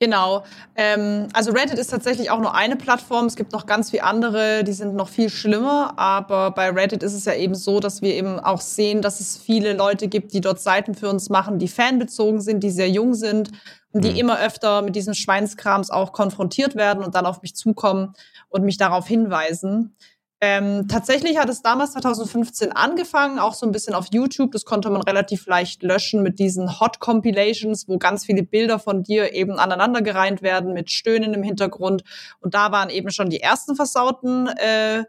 [0.00, 0.44] Genau.
[0.74, 3.26] Ähm, also Reddit ist tatsächlich auch nur eine Plattform.
[3.26, 5.94] Es gibt noch ganz viele andere, die sind noch viel schlimmer.
[5.96, 9.38] Aber bei Reddit ist es ja eben so, dass wir eben auch sehen, dass es
[9.38, 13.14] viele Leute gibt, die dort Seiten für uns machen, die fanbezogen sind, die sehr jung
[13.14, 13.50] sind
[13.92, 14.16] und die mhm.
[14.16, 18.14] immer öfter mit diesen Schweinskrams auch konfrontiert werden und dann auf mich zukommen
[18.48, 19.96] und mich darauf hinweisen.
[20.46, 24.52] Ähm, tatsächlich hat es damals 2015 angefangen, auch so ein bisschen auf YouTube.
[24.52, 29.02] Das konnte man relativ leicht löschen mit diesen Hot Compilations, wo ganz viele Bilder von
[29.02, 32.04] dir eben aneinandergereiht werden mit Stöhnen im Hintergrund.
[32.40, 35.04] Und da waren eben schon die ersten versauten äh,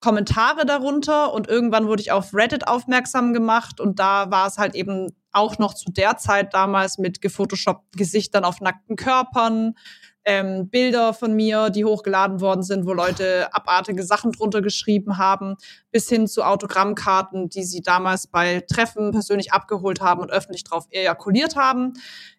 [0.00, 1.32] Kommentare darunter.
[1.34, 3.78] Und irgendwann wurde ich auf Reddit aufmerksam gemacht.
[3.78, 8.44] Und da war es halt eben auch noch zu der Zeit damals mit gefotoshoppten Gesichtern
[8.44, 9.76] auf nackten Körpern
[10.24, 15.56] ähm, Bilder von mir, die hochgeladen worden sind, wo Leute abartige Sachen drunter geschrieben haben,
[15.90, 20.86] bis hin zu Autogrammkarten, die sie damals bei Treffen persönlich abgeholt haben und öffentlich drauf
[20.90, 21.94] ejakuliert haben.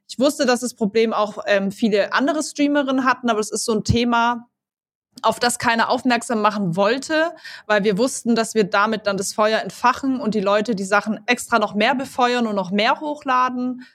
[0.07, 3.73] Ich wusste, dass das Problem auch ähm, viele andere Streamerinnen hatten, aber es ist so
[3.73, 4.47] ein Thema,
[5.21, 7.33] auf das keiner aufmerksam machen wollte,
[7.67, 11.19] weil wir wussten, dass wir damit dann das Feuer entfachen und die Leute die Sachen
[11.27, 13.85] extra noch mehr befeuern und noch mehr hochladen.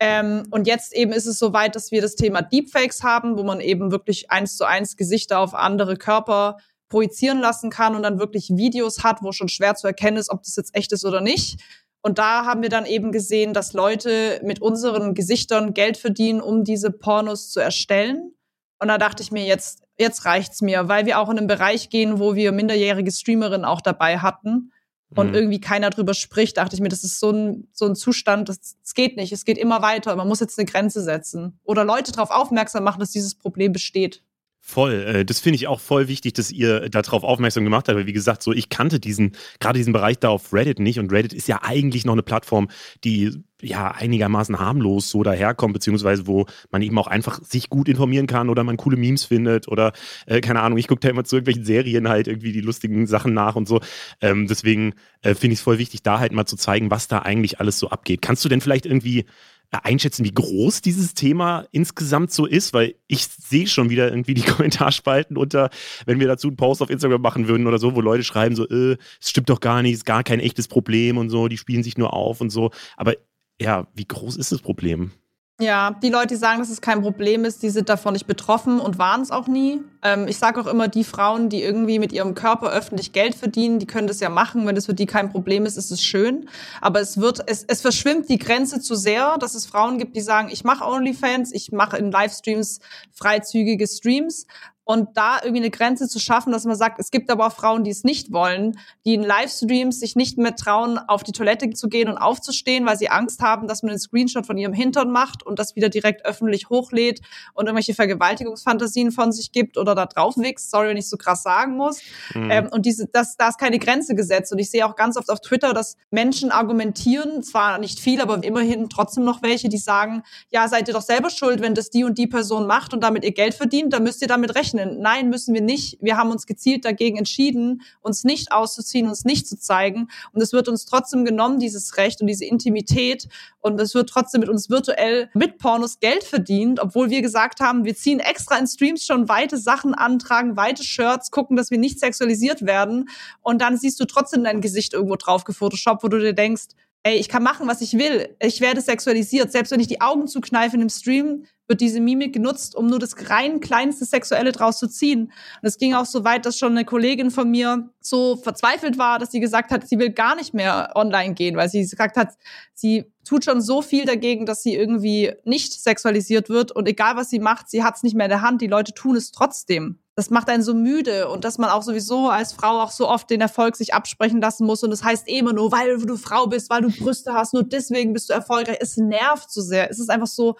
[0.00, 3.44] Ähm, und jetzt eben ist es so weit, dass wir das Thema Deepfakes haben, wo
[3.44, 8.18] man eben wirklich eins zu eins Gesichter auf andere Körper projizieren lassen kann und dann
[8.18, 11.20] wirklich Videos hat, wo schon schwer zu erkennen ist, ob das jetzt echt ist oder
[11.20, 11.60] nicht.
[12.02, 16.62] Und da haben wir dann eben gesehen, dass Leute mit unseren Gesichtern Geld verdienen, um
[16.62, 18.34] diese Pornos zu erstellen.
[18.78, 21.88] Und da dachte ich mir, jetzt, jetzt reicht's mir, weil wir auch in einen Bereich
[21.88, 24.70] gehen, wo wir minderjährige Streamerinnen auch dabei hatten
[25.14, 25.34] und mhm.
[25.34, 28.76] irgendwie keiner drüber spricht, dachte ich mir, das ist so ein, so ein Zustand, das,
[28.82, 32.12] das geht nicht, es geht immer weiter, man muss jetzt eine Grenze setzen oder Leute
[32.12, 34.22] darauf aufmerksam machen, dass dieses Problem besteht.
[34.66, 34.94] Voll.
[34.94, 37.98] Äh, das finde ich auch voll wichtig, dass ihr darauf aufmerksam gemacht habt.
[37.98, 40.98] Weil, wie gesagt, so ich kannte diesen, gerade diesen Bereich da auf Reddit nicht.
[40.98, 42.68] Und Reddit ist ja eigentlich noch eine Plattform,
[43.04, 48.26] die ja einigermaßen harmlos so daherkommt, beziehungsweise wo man eben auch einfach sich gut informieren
[48.26, 49.92] kann oder man coole Memes findet oder
[50.26, 53.34] äh, keine Ahnung, ich gucke da immer zu irgendwelchen Serien halt irgendwie die lustigen Sachen
[53.34, 53.80] nach und so.
[54.22, 57.18] Ähm, deswegen äh, finde ich es voll wichtig, da halt mal zu zeigen, was da
[57.18, 58.22] eigentlich alles so abgeht.
[58.22, 59.26] Kannst du denn vielleicht irgendwie
[59.70, 62.72] einschätzen, wie groß dieses Thema insgesamt so ist?
[62.72, 65.70] Weil ich sehe schon wieder irgendwie die Kommentarspalten unter,
[66.06, 68.68] wenn wir dazu einen Post auf Instagram machen würden oder so, wo Leute schreiben so,
[68.68, 71.82] äh, es stimmt doch gar nicht, ist gar kein echtes Problem und so, die spielen
[71.82, 72.70] sich nur auf und so.
[72.96, 73.14] Aber
[73.60, 75.12] ja, wie groß ist das Problem?
[75.60, 78.80] Ja, die Leute, die sagen, dass es kein Problem ist, die sind davon nicht betroffen
[78.80, 79.82] und waren es auch nie.
[80.02, 83.78] Ähm, ich sage auch immer, die Frauen, die irgendwie mit ihrem Körper öffentlich Geld verdienen,
[83.78, 84.66] die können das ja machen.
[84.66, 86.48] Wenn es für die kein Problem ist, ist es schön.
[86.80, 90.22] Aber es wird, es, es verschwimmt die Grenze zu sehr, dass es Frauen gibt, die
[90.22, 92.80] sagen, ich mache OnlyFans, ich mache in Livestreams
[93.12, 94.48] freizügige Streams
[94.84, 97.84] und da irgendwie eine Grenze zu schaffen, dass man sagt, es gibt aber auch Frauen,
[97.84, 101.88] die es nicht wollen, die in Livestreams sich nicht mehr trauen, auf die Toilette zu
[101.88, 105.42] gehen und aufzustehen, weil sie Angst haben, dass man einen Screenshot von ihrem Hintern macht
[105.42, 107.20] und das wieder direkt öffentlich hochlädt
[107.54, 111.42] und irgendwelche Vergewaltigungsfantasien von sich gibt oder da drauf wächst, sorry, wenn ich so krass
[111.42, 112.00] sagen muss.
[112.34, 112.50] Mhm.
[112.50, 114.52] Ähm, und diese, das, da ist keine Grenze gesetzt.
[114.52, 118.42] Und ich sehe auch ganz oft auf Twitter, dass Menschen argumentieren, zwar nicht viel, aber
[118.42, 122.04] immerhin trotzdem noch welche, die sagen, ja, seid ihr doch selber schuld, wenn das die
[122.04, 125.00] und die Person macht und damit ihr Geld verdient, dann müsst ihr damit rechnen rechnen.
[125.00, 125.98] Nein, müssen wir nicht.
[126.00, 130.08] Wir haben uns gezielt dagegen entschieden, uns nicht auszuziehen, uns nicht zu zeigen.
[130.32, 133.28] Und es wird uns trotzdem genommen, dieses Recht und diese Intimität.
[133.60, 137.84] Und es wird trotzdem mit uns virtuell mit Pornos Geld verdient, obwohl wir gesagt haben,
[137.84, 141.78] wir ziehen extra in Streams schon weite Sachen an, tragen weite Shirts, gucken, dass wir
[141.78, 143.08] nicht sexualisiert werden.
[143.42, 146.64] Und dann siehst du trotzdem dein Gesicht irgendwo drauf gefotoshoppt, wo du dir denkst,
[147.04, 148.34] ey, ich kann machen, was ich will.
[148.40, 149.52] Ich werde sexualisiert.
[149.52, 152.98] Selbst wenn ich die Augen zukneife in einem Stream, wird diese Mimik genutzt, um nur
[152.98, 155.24] das rein kleinste Sexuelle draus zu ziehen.
[155.24, 159.18] Und es ging auch so weit, dass schon eine Kollegin von mir so verzweifelt war,
[159.18, 162.34] dass sie gesagt hat, sie will gar nicht mehr online gehen, weil sie gesagt hat,
[162.72, 167.30] sie tut schon so viel dagegen, dass sie irgendwie nicht sexualisiert wird und egal was
[167.30, 169.98] sie macht, sie hat es nicht mehr in der Hand, die Leute tun es trotzdem.
[170.16, 173.28] Das macht einen so müde und dass man auch sowieso als Frau auch so oft
[173.30, 176.46] den Erfolg sich absprechen lassen muss und das heißt eh immer nur, weil du Frau
[176.46, 178.78] bist, weil du Brüste hast, nur deswegen bist du erfolgreich.
[178.80, 179.90] Es nervt so sehr.
[179.90, 180.56] Es ist einfach so,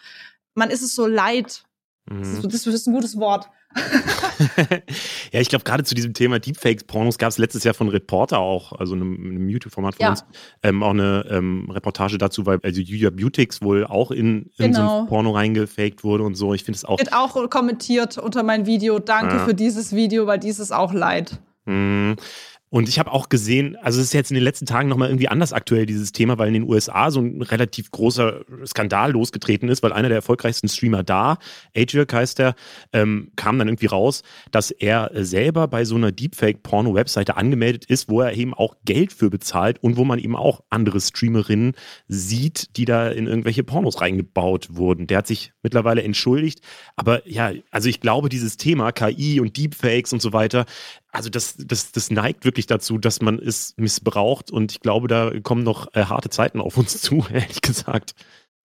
[0.55, 1.64] man ist es so leid.
[2.11, 2.43] Mhm.
[2.43, 3.49] Das, ist, ein gutes Wort.
[5.33, 8.73] ja, ich glaube, gerade zu diesem Thema Deepfakes-Pornos gab es letztes Jahr von Reporter auch,
[8.73, 10.11] also einem, einem YouTube-Format von ja.
[10.11, 10.25] uns,
[10.62, 14.75] ähm, auch eine ähm, Reportage dazu, weil also Julia Beautix wohl auch in, in genau.
[14.75, 15.05] so ein genau.
[15.07, 16.53] Porno reingefaked wurde und so.
[16.53, 16.99] Ich finde es auch.
[16.99, 18.99] Wird auch kommentiert unter mein Video.
[18.99, 19.45] Danke ja.
[19.45, 21.38] für dieses Video, weil dieses auch leid.
[21.64, 22.17] Mhm.
[22.74, 25.28] Und ich habe auch gesehen, also es ist jetzt in den letzten Tagen nochmal irgendwie
[25.28, 29.84] anders aktuell, dieses Thema, weil in den USA so ein relativ großer Skandal losgetreten ist,
[29.84, 31.38] weil einer der erfolgreichsten Streamer da,
[31.76, 32.56] Ajirk heißt der,
[32.92, 38.22] ähm, kam dann irgendwie raus, dass er selber bei so einer Deepfake-Porno-Webseite angemeldet ist, wo
[38.22, 41.74] er eben auch Geld für bezahlt und wo man eben auch andere Streamerinnen
[42.08, 45.06] sieht, die da in irgendwelche Pornos reingebaut wurden.
[45.06, 46.58] Der hat sich mittlerweile entschuldigt.
[46.96, 50.66] Aber ja, also ich glaube, dieses Thema KI und Deepfakes und so weiter,
[51.14, 55.31] also das, das, das neigt wirklich dazu, dass man es missbraucht und ich glaube, da
[55.42, 58.14] kommen noch äh, harte Zeiten auf uns zu, ehrlich gesagt.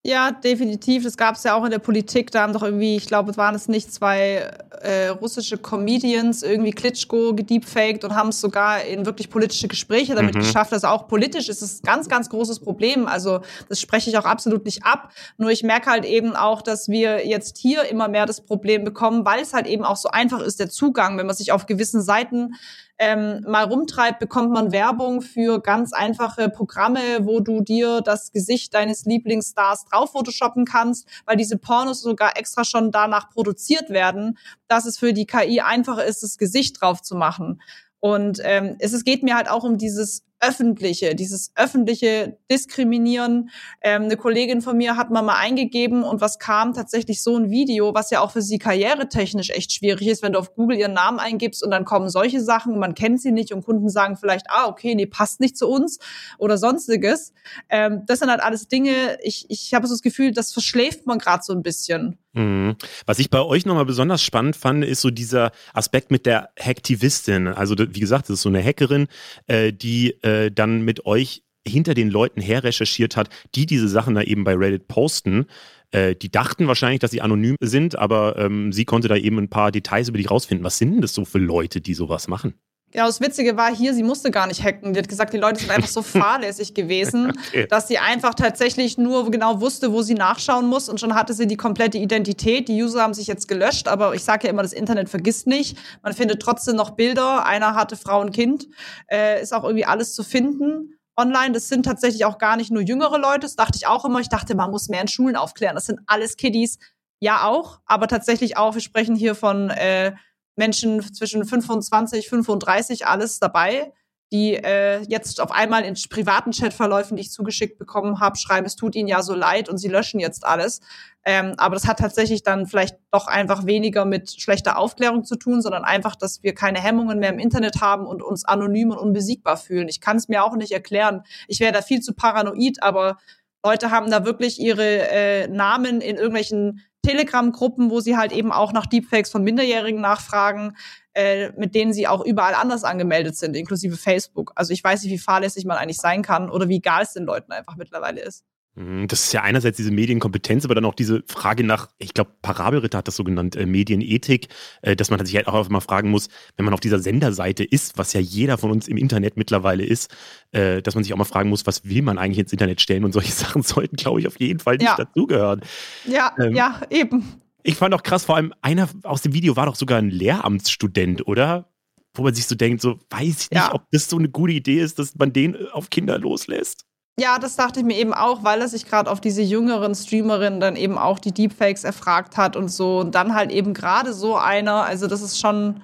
[0.01, 1.03] Ja, definitiv.
[1.03, 2.31] Das gab es ja auch in der Politik.
[2.31, 4.49] Da haben doch irgendwie, ich glaube, waren es nicht zwei
[4.81, 10.35] äh, russische Comedians irgendwie Klitschko gedeepfaked und haben es sogar in wirklich politische Gespräche damit
[10.35, 10.39] mhm.
[10.39, 10.71] geschafft.
[10.71, 13.07] Also auch politisch ist es ein ganz, ganz großes Problem.
[13.07, 15.11] Also das spreche ich auch absolut nicht ab.
[15.37, 19.25] Nur ich merke halt eben auch, dass wir jetzt hier immer mehr das Problem bekommen,
[19.25, 22.01] weil es halt eben auch so einfach ist, der Zugang, wenn man sich auf gewissen
[22.01, 22.53] Seiten
[22.99, 28.73] ähm, mal rumtreibt, bekommt man Werbung für ganz einfache Programme, wo du dir das Gesicht
[28.73, 34.85] deines Lieblingsstars drauf photoshoppen kannst, weil diese Pornos sogar extra schon danach produziert werden, dass
[34.85, 37.61] es für die KI einfacher ist, das Gesicht drauf zu machen.
[38.01, 43.49] Und ähm, es, es geht mir halt auch um dieses öffentliche, dieses öffentliche Diskriminieren.
[43.81, 47.49] Ähm, eine Kollegin von mir hat mal mal eingegeben und was kam tatsächlich so ein
[47.49, 50.93] Video, was ja auch für sie karrieretechnisch echt schwierig ist, wenn du auf Google ihren
[50.93, 54.45] Namen eingibst und dann kommen solche Sachen, man kennt sie nicht und Kunden sagen vielleicht,
[54.49, 55.99] ah, okay, nee, passt nicht zu uns
[56.37, 57.33] oder sonstiges.
[57.69, 61.19] Ähm, das sind halt alles Dinge, ich, ich habe so das Gefühl, das verschläft man
[61.19, 62.17] gerade so ein bisschen.
[62.33, 62.75] Mhm.
[63.07, 67.47] Was ich bei euch nochmal besonders spannend fand, ist so dieser Aspekt mit der Hacktivistin.
[67.47, 69.07] Also, wie gesagt, das ist so eine Hackerin,
[69.47, 74.15] äh, die äh, dann mit euch hinter den Leuten her recherchiert hat, die diese Sachen
[74.15, 75.45] da eben bei Reddit posten.
[75.91, 79.49] Äh, die dachten wahrscheinlich, dass sie anonym sind, aber ähm, sie konnte da eben ein
[79.49, 80.63] paar Details über die rausfinden.
[80.63, 82.53] Was sind denn das so für Leute, die sowas machen?
[82.91, 84.93] Genau, das Witzige war hier, sie musste gar nicht hacken.
[84.93, 87.67] Die hat gesagt, die Leute sind einfach so fahrlässig gewesen, okay.
[87.67, 91.45] dass sie einfach tatsächlich nur genau wusste, wo sie nachschauen muss und schon hatte sie
[91.45, 92.67] die komplette Identität.
[92.67, 95.77] Die User haben sich jetzt gelöscht, aber ich sage ja immer, das Internet vergisst nicht.
[96.01, 97.45] Man findet trotzdem noch Bilder.
[97.45, 98.67] Einer hatte Frau und Kind.
[99.07, 101.51] Äh, ist auch irgendwie alles zu finden online.
[101.51, 103.41] Das sind tatsächlich auch gar nicht nur jüngere Leute.
[103.41, 104.19] Das dachte ich auch immer.
[104.19, 105.75] Ich dachte, man muss mehr in Schulen aufklären.
[105.75, 106.79] Das sind alles Kiddies.
[107.19, 107.81] Ja, auch.
[107.85, 110.13] Aber tatsächlich auch, wir sprechen hier von äh,
[110.59, 113.91] Menschen zwischen 25, 35, alles dabei,
[114.31, 118.75] die äh, jetzt auf einmal in privaten Chatverläufen, die ich zugeschickt bekommen habe, schreiben, es
[118.75, 120.81] tut ihnen ja so leid und sie löschen jetzt alles.
[121.25, 125.61] Ähm, aber das hat tatsächlich dann vielleicht doch einfach weniger mit schlechter Aufklärung zu tun,
[125.61, 129.57] sondern einfach, dass wir keine Hemmungen mehr im Internet haben und uns anonym und unbesiegbar
[129.57, 129.87] fühlen.
[129.87, 131.23] Ich kann es mir auch nicht erklären.
[131.47, 133.17] Ich wäre da viel zu paranoid, aber
[133.63, 138.71] Leute haben da wirklich ihre äh, Namen in irgendwelchen Telegram-Gruppen, wo sie halt eben auch
[138.71, 140.77] nach Deepfakes von Minderjährigen nachfragen,
[141.13, 144.51] äh, mit denen sie auch überall anders angemeldet sind, inklusive Facebook.
[144.55, 147.25] Also ich weiß nicht, wie fahrlässig man eigentlich sein kann oder wie egal es den
[147.25, 148.43] Leuten einfach mittlerweile ist.
[148.79, 152.31] Mhm, das ist ja einerseits diese Medienkompetenz, aber dann auch diese Frage nach, ich glaube,
[152.41, 154.47] Parabelritter hat das so genannt, äh, Medienethik,
[154.81, 157.97] äh, dass man sich halt auch mal fragen muss, wenn man auf dieser Senderseite ist,
[157.97, 160.15] was ja jeder von uns im Internet mittlerweile ist,
[160.51, 163.03] äh, dass man sich auch mal fragen muss, was will man eigentlich ins Internet stellen
[163.03, 164.95] und solche Sachen sollten, glaube ich, auf jeden Fall nicht ja.
[164.95, 165.59] dazugehören.
[166.05, 167.41] Ja, ähm, ja, eben.
[167.63, 171.27] Ich fand auch krass, vor allem einer aus dem Video war doch sogar ein Lehramtsstudent,
[171.27, 171.69] oder?
[172.13, 173.73] Wo man sich so denkt, so weiß ich nicht, ja.
[173.73, 176.85] ob das so eine gute Idee ist, dass man den auf Kinder loslässt.
[177.19, 180.61] Ja, das dachte ich mir eben auch, weil er sich gerade auf diese jüngeren Streamerinnen
[180.61, 182.99] dann eben auch die Deepfakes erfragt hat und so.
[182.99, 185.81] Und dann halt eben gerade so einer, also das ist schon.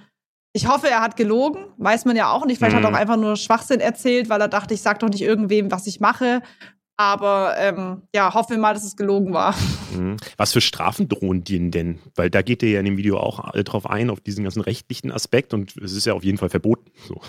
[0.53, 2.59] Ich hoffe, er hat gelogen, weiß man ja auch nicht.
[2.59, 2.77] Vielleicht mhm.
[2.77, 5.69] hat er auch einfach nur Schwachsinn erzählt, weil er dachte, ich sag doch nicht irgendwem,
[5.69, 6.41] was ich mache.
[6.95, 9.53] Aber ähm, ja, hoffen wir mal, dass es gelogen war.
[9.93, 10.15] Mhm.
[10.37, 11.99] Was für Strafen drohen denen denn?
[12.15, 15.11] Weil da geht ihr ja in dem Video auch drauf ein, auf diesen ganzen rechtlichen
[15.11, 16.89] Aspekt und es ist ja auf jeden Fall verboten.
[17.05, 17.19] So.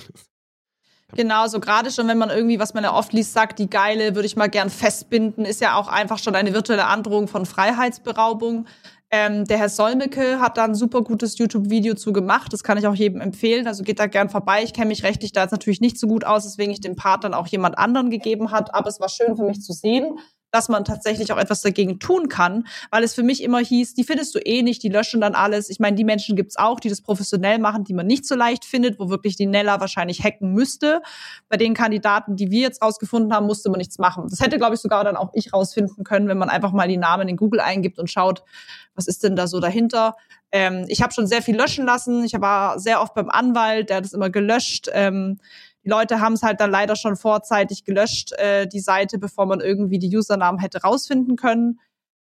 [1.14, 4.16] Genau, so gerade schon, wenn man irgendwie, was man ja oft liest, sagt, die Geile
[4.16, 8.66] würde ich mal gern festbinden, ist ja auch einfach schon eine virtuelle Androhung von Freiheitsberaubung.
[9.12, 12.52] Ähm, der Herr Solmecke hat da ein super gutes YouTube-Video zu gemacht.
[12.52, 13.68] Das kann ich auch jedem empfehlen.
[13.68, 14.64] Also geht da gern vorbei.
[14.64, 17.22] Ich kenne mich rechtlich da jetzt natürlich nicht so gut aus, deswegen ich den Part
[17.22, 18.74] dann auch jemand anderen gegeben hat.
[18.74, 20.18] Aber es war schön für mich zu sehen,
[20.50, 24.04] dass man tatsächlich auch etwas dagegen tun kann, weil es für mich immer hieß, die
[24.04, 25.70] findest du eh nicht, die löschen dann alles.
[25.70, 28.64] Ich meine, die Menschen gibt's auch, die das professionell machen, die man nicht so leicht
[28.64, 31.02] findet, wo wirklich die Nella wahrscheinlich hacken müsste.
[31.48, 34.26] Bei den Kandidaten, die wir jetzt rausgefunden haben, musste man nichts machen.
[34.30, 36.96] Das hätte, glaube ich, sogar dann auch ich rausfinden können, wenn man einfach mal die
[36.96, 38.42] Namen in Google eingibt und schaut,
[38.94, 40.16] was ist denn da so dahinter.
[40.52, 42.24] Ähm, ich habe schon sehr viel löschen lassen.
[42.24, 44.88] Ich war sehr oft beim Anwalt, der hat das immer gelöscht.
[44.92, 45.38] Ähm,
[45.86, 49.60] die Leute haben es halt dann leider schon vorzeitig gelöscht, äh, die Seite, bevor man
[49.60, 51.78] irgendwie die Usernamen hätte rausfinden können.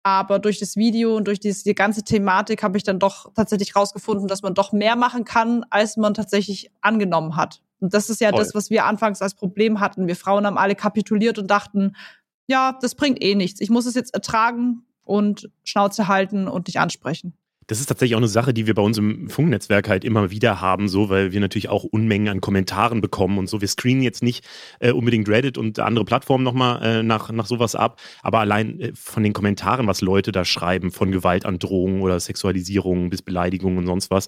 [0.03, 3.75] Aber durch das Video und durch die, die ganze Thematik habe ich dann doch tatsächlich
[3.75, 7.61] rausgefunden, dass man doch mehr machen kann, als man tatsächlich angenommen hat.
[7.79, 8.39] Und das ist ja Voll.
[8.39, 10.07] das, was wir anfangs als Problem hatten.
[10.07, 11.95] Wir Frauen haben alle kapituliert und dachten,
[12.47, 13.61] ja, das bringt eh nichts.
[13.61, 17.33] Ich muss es jetzt ertragen und Schnauze halten und dich ansprechen.
[17.67, 20.61] Das ist tatsächlich auch eine Sache, die wir bei uns im Funknetzwerk halt immer wieder
[20.61, 23.59] haben, so, weil wir natürlich auch Unmengen an Kommentaren bekommen und so.
[23.59, 24.45] Wir screenen jetzt nicht
[24.79, 28.91] äh, unbedingt Reddit und andere Plattformen nochmal äh, nach, nach sowas ab, aber allein äh,
[28.95, 34.11] von den Kommentaren, was Leute da schreiben, von Gewaltandrohungen oder Sexualisierung bis Beleidigungen und sonst
[34.11, 34.27] was,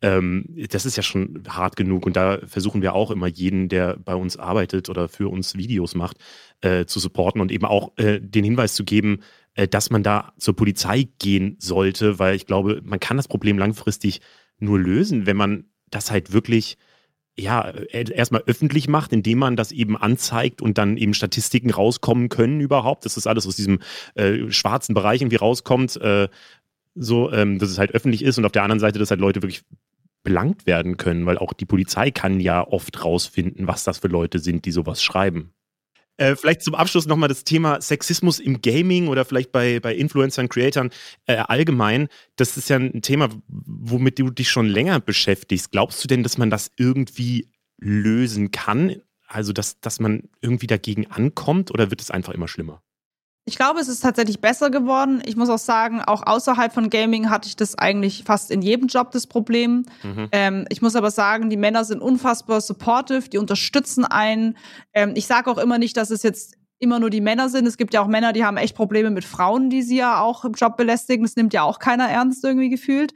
[0.00, 2.06] ähm, das ist ja schon hart genug.
[2.06, 5.94] Und da versuchen wir auch immer jeden, der bei uns arbeitet oder für uns Videos
[5.94, 6.16] macht,
[6.62, 9.20] äh, zu supporten und eben auch äh, den Hinweis zu geben,
[9.66, 14.20] dass man da zur Polizei gehen sollte, weil ich glaube, man kann das Problem langfristig
[14.58, 16.76] nur lösen, wenn man das halt wirklich
[17.38, 22.28] ja, äh, erstmal öffentlich macht, indem man das eben anzeigt und dann eben Statistiken rauskommen
[22.28, 23.78] können überhaupt, dass das alles aus diesem
[24.16, 26.28] äh, schwarzen Bereich irgendwie rauskommt, äh,
[26.96, 29.40] so, ähm, dass es halt öffentlich ist und auf der anderen Seite, dass halt Leute
[29.42, 29.62] wirklich
[30.24, 34.40] belangt werden können, weil auch die Polizei kann ja oft rausfinden, was das für Leute
[34.40, 35.52] sind, die sowas schreiben.
[36.18, 40.48] Äh, vielleicht zum Abschluss nochmal das Thema Sexismus im Gaming oder vielleicht bei, bei Influencern,
[40.48, 40.90] Creatoren
[41.26, 42.08] äh, allgemein.
[42.36, 45.70] Das ist ja ein Thema, womit du dich schon länger beschäftigst.
[45.70, 48.96] Glaubst du denn, dass man das irgendwie lösen kann?
[49.28, 52.82] Also, dass, dass man irgendwie dagegen ankommt oder wird es einfach immer schlimmer?
[53.48, 55.22] Ich glaube, es ist tatsächlich besser geworden.
[55.24, 58.88] Ich muss auch sagen, auch außerhalb von Gaming hatte ich das eigentlich fast in jedem
[58.88, 59.86] Job das Problem.
[60.02, 60.28] Mhm.
[60.32, 64.54] Ähm, ich muss aber sagen, die Männer sind unfassbar supportive, die unterstützen einen.
[64.92, 67.66] Ähm, ich sage auch immer nicht, dass es jetzt immer nur die Männer sind.
[67.66, 70.44] Es gibt ja auch Männer, die haben echt Probleme mit Frauen, die sie ja auch
[70.44, 71.24] im Job belästigen.
[71.24, 73.12] Das nimmt ja auch keiner ernst irgendwie gefühlt.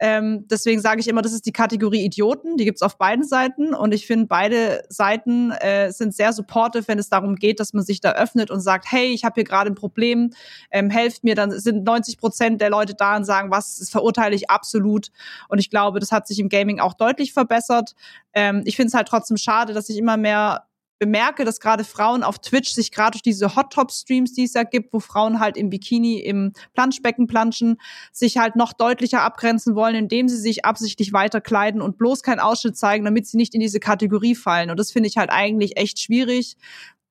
[0.00, 2.56] Ähm, deswegen sage ich immer, das ist die Kategorie Idioten.
[2.56, 3.74] Die gibt's auf beiden Seiten.
[3.74, 7.82] Und ich finde, beide Seiten äh, sind sehr supportive, wenn es darum geht, dass man
[7.82, 10.30] sich da öffnet und sagt, hey, ich habe hier gerade ein Problem,
[10.70, 11.34] ähm, helft mir.
[11.34, 15.08] Dann sind 90 Prozent der Leute da und sagen, was, das verurteile ich absolut.
[15.48, 17.94] Und ich glaube, das hat sich im Gaming auch deutlich verbessert.
[18.34, 20.67] Ähm, ich finde es halt trotzdem schade, dass sich immer mehr
[20.98, 24.54] bemerke, dass gerade Frauen auf Twitch sich gerade durch diese Hot Top Streams, die es
[24.54, 27.80] ja gibt, wo Frauen halt im Bikini im Planschbecken planschen,
[28.12, 32.40] sich halt noch deutlicher abgrenzen wollen, indem sie sich absichtlich weiter kleiden und bloß keinen
[32.40, 34.70] Ausschnitt zeigen, damit sie nicht in diese Kategorie fallen.
[34.70, 36.56] Und das finde ich halt eigentlich echt schwierig,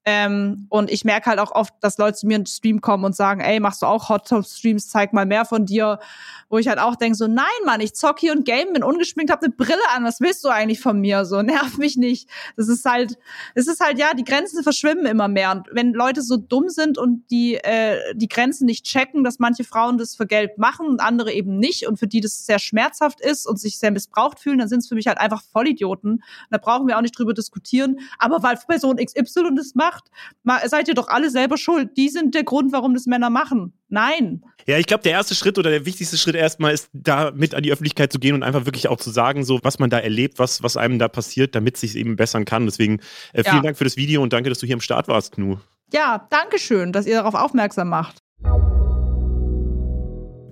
[0.09, 3.03] ähm, und ich merke halt auch oft, dass Leute zu mir in den Stream kommen
[3.03, 5.99] und sagen, ey, machst du auch Hot Top Streams, zeig mal mehr von dir.
[6.47, 9.33] Wo ich halt auch denke, so, nein, Mann, ich zock hier und game, bin ungeschminkt,
[9.33, 11.25] hab eine Brille an, was willst du eigentlich von mir?
[11.25, 12.29] So, nerv mich nicht.
[12.55, 13.17] Das ist halt,
[13.53, 15.51] es ist halt, ja, die Grenzen verschwimmen immer mehr.
[15.51, 19.65] Und wenn Leute so dumm sind und die, äh, die Grenzen nicht checken, dass manche
[19.65, 23.19] Frauen das für Geld machen und andere eben nicht und für die das sehr schmerzhaft
[23.19, 26.23] ist und sich sehr missbraucht fühlen, dann sind es für mich halt einfach Vollidioten.
[26.49, 27.99] Da brauchen wir auch nicht drüber diskutieren.
[28.19, 29.96] Aber weil Person XY das macht,
[30.43, 31.97] macht, seid ihr doch alle selber schuld.
[31.97, 33.73] Die sind der Grund, warum das Männer machen.
[33.89, 34.43] Nein.
[34.65, 37.63] Ja, ich glaube, der erste Schritt oder der wichtigste Schritt erstmal ist, da mit an
[37.63, 40.39] die Öffentlichkeit zu gehen und einfach wirklich auch zu sagen, so was man da erlebt,
[40.39, 42.65] was, was einem da passiert, damit es sich eben bessern kann.
[42.65, 42.99] Deswegen
[43.33, 43.61] äh, vielen ja.
[43.61, 45.57] Dank für das Video und danke, dass du hier am Start warst, Knu.
[45.93, 48.17] Ja, danke schön, dass ihr darauf aufmerksam macht.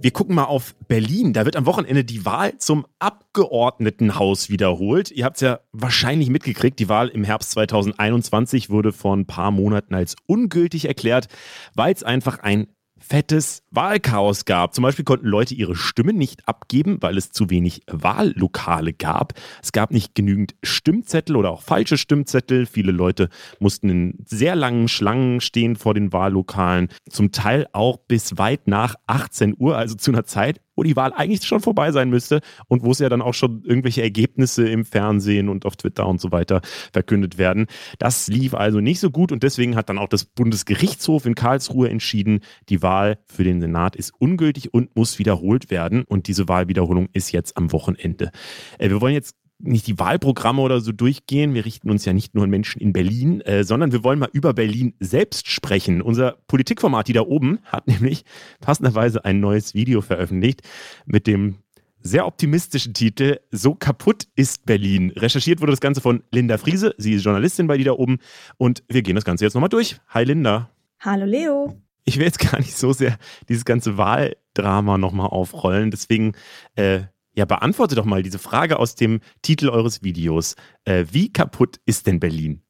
[0.01, 1.33] Wir gucken mal auf Berlin.
[1.33, 5.09] Da wird am Wochenende die Wahl zum Abgeordnetenhaus wiederholt.
[5.11, 6.79] Ihr habt es ja wahrscheinlich mitgekriegt.
[6.79, 11.27] Die Wahl im Herbst 2021 wurde vor ein paar Monaten als ungültig erklärt,
[11.73, 12.67] weil es einfach ein
[13.07, 14.73] fettes Wahlchaos gab.
[14.73, 19.33] Zum Beispiel konnten Leute ihre Stimmen nicht abgeben, weil es zu wenig Wahllokale gab.
[19.61, 22.65] Es gab nicht genügend Stimmzettel oder auch falsche Stimmzettel.
[22.65, 23.29] Viele Leute
[23.59, 26.89] mussten in sehr langen Schlangen stehen vor den Wahllokalen.
[27.09, 31.13] Zum Teil auch bis weit nach 18 Uhr, also zu einer Zeit, wo die Wahl
[31.13, 34.85] eigentlich schon vorbei sein müsste und wo es ja dann auch schon irgendwelche Ergebnisse im
[34.85, 36.61] Fernsehen und auf Twitter und so weiter
[36.93, 37.67] verkündet werden.
[37.99, 41.89] Das lief also nicht so gut und deswegen hat dann auch das Bundesgerichtshof in Karlsruhe
[41.89, 47.09] entschieden, die Wahl für den Senat ist ungültig und muss wiederholt werden und diese Wahlwiederholung
[47.13, 48.31] ist jetzt am Wochenende.
[48.77, 51.53] Äh, wir wollen jetzt nicht die Wahlprogramme oder so durchgehen.
[51.53, 54.29] Wir richten uns ja nicht nur an Menschen in Berlin, äh, sondern wir wollen mal
[54.33, 56.01] über Berlin selbst sprechen.
[56.01, 58.25] Unser Politikformat, die da oben, hat nämlich
[58.59, 60.61] passenderweise ein neues Video veröffentlicht
[61.05, 61.59] mit dem
[62.01, 65.11] sehr optimistischen Titel So kaputt ist Berlin.
[65.15, 66.93] Recherchiert wurde das Ganze von Linda Friese.
[66.99, 68.19] Sie ist Journalistin bei die da oben.
[68.57, 69.97] Und wir gehen das Ganze jetzt nochmal durch.
[70.09, 70.69] Hi Linda.
[70.99, 71.75] Hallo Leo.
[72.03, 73.17] Ich will jetzt gar nicht so sehr
[73.49, 75.89] dieses ganze Wahldrama nochmal aufrollen.
[75.89, 76.33] Deswegen
[76.75, 77.01] äh,
[77.35, 80.55] ja, beantworte doch mal diese Frage aus dem Titel eures Videos.
[80.85, 82.61] Äh, wie kaputt ist denn Berlin?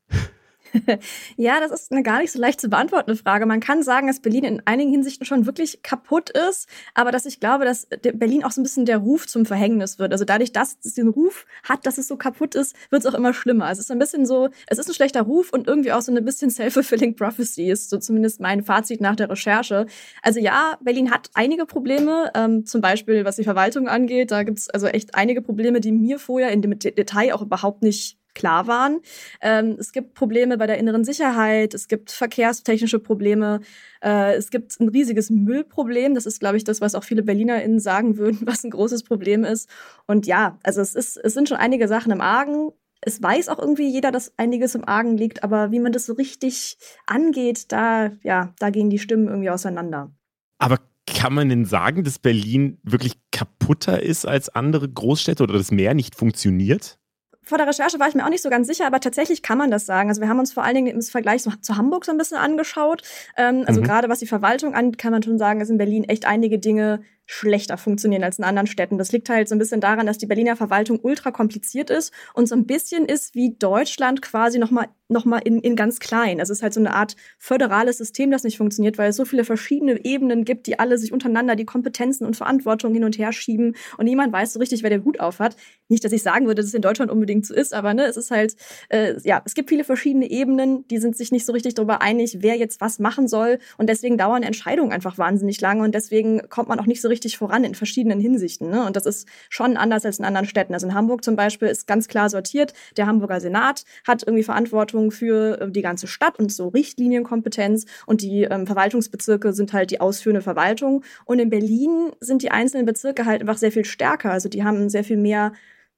[1.38, 3.46] ja, das ist eine gar nicht so leicht zu beantwortende Frage.
[3.46, 7.40] Man kann sagen, dass Berlin in einigen Hinsichten schon wirklich kaputt ist, aber dass ich
[7.40, 10.12] glaube, dass Berlin auch so ein bisschen der Ruf zum Verhängnis wird.
[10.12, 13.18] Also dadurch, dass es den Ruf hat, dass es so kaputt ist, wird es auch
[13.18, 13.70] immer schlimmer.
[13.72, 16.22] Es ist ein bisschen so, es ist ein schlechter Ruf und irgendwie auch so eine
[16.22, 19.86] bisschen self-fulfilling prophecy ist so zumindest mein Fazit nach der Recherche.
[20.22, 24.32] Also ja, Berlin hat einige Probleme, ähm, zum Beispiel was die Verwaltung angeht.
[24.32, 27.82] Da gibt es also echt einige Probleme, die mir vorher in dem Detail auch überhaupt
[27.82, 29.00] nicht klar waren.
[29.42, 33.62] Ähm, es gibt Probleme bei der inneren Sicherheit, es gibt verkehrstechnische Probleme,
[34.02, 36.14] äh, es gibt ein riesiges Müllproblem.
[36.14, 39.44] Das ist, glaube ich, das, was auch viele BerlinerInnen sagen würden, was ein großes Problem
[39.44, 39.70] ist.
[40.06, 42.72] Und ja, also es, ist, es sind schon einige Sachen im Argen.
[43.02, 46.14] Es weiß auch irgendwie jeder, dass einiges im Argen liegt, aber wie man das so
[46.14, 50.12] richtig angeht, da, ja, da gehen die Stimmen irgendwie auseinander.
[50.58, 55.72] Aber kann man denn sagen, dass Berlin wirklich kaputter ist als andere Großstädte oder das
[55.72, 56.98] Meer nicht funktioniert?
[57.46, 59.72] Vor der Recherche war ich mir auch nicht so ganz sicher, aber tatsächlich kann man
[59.72, 60.10] das sagen.
[60.10, 63.04] Also wir haben uns vor allen Dingen im Vergleich zu, Hamburg so ein bisschen angeschaut.
[63.38, 63.86] Ähm, also mhm.
[63.86, 67.02] gerade was die Verwaltung angeht, kann man schon sagen, dass in Berlin echt einige Dinge
[67.26, 68.98] schlechter funktionieren als in anderen Städten.
[68.98, 72.48] Das liegt halt so ein bisschen daran, dass die Berliner Verwaltung ultra kompliziert ist und
[72.48, 76.40] so ein bisschen ist wie Deutschland quasi nochmal noch mal in, in ganz klein.
[76.40, 79.44] Es ist halt so eine Art föderales System, das nicht funktioniert, weil es so viele
[79.44, 83.76] verschiedene Ebenen gibt, die alle sich untereinander die Kompetenzen und Verantwortung hin und her schieben
[83.98, 85.56] und niemand weiß so richtig, wer den Hut auf hat.
[85.90, 88.18] Nicht, dass ich sagen würde, dass es in Deutschland unbedingt so ist, aber ne, es
[88.18, 88.56] ist halt,
[88.90, 92.38] äh, ja, es gibt viele verschiedene Ebenen, die sind sich nicht so richtig darüber einig,
[92.42, 96.70] wer jetzt was machen soll und deswegen dauern Entscheidungen einfach wahnsinnig lange und deswegen kommt
[96.70, 98.70] man auch nicht so richtig richtig voran in verschiedenen Hinsichten.
[98.70, 98.86] Ne?
[98.86, 100.74] Und das ist schon anders als in anderen Städten.
[100.74, 105.12] Also in Hamburg zum Beispiel ist ganz klar sortiert, der Hamburger Senat hat irgendwie Verantwortung
[105.12, 110.02] für äh, die ganze Stadt und so Richtlinienkompetenz und die ähm, Verwaltungsbezirke sind halt die
[110.02, 111.04] ausführende Verwaltung.
[111.24, 114.32] Und in Berlin sind die einzelnen Bezirke halt einfach sehr viel stärker.
[114.32, 115.54] Also die haben sehr viel mehr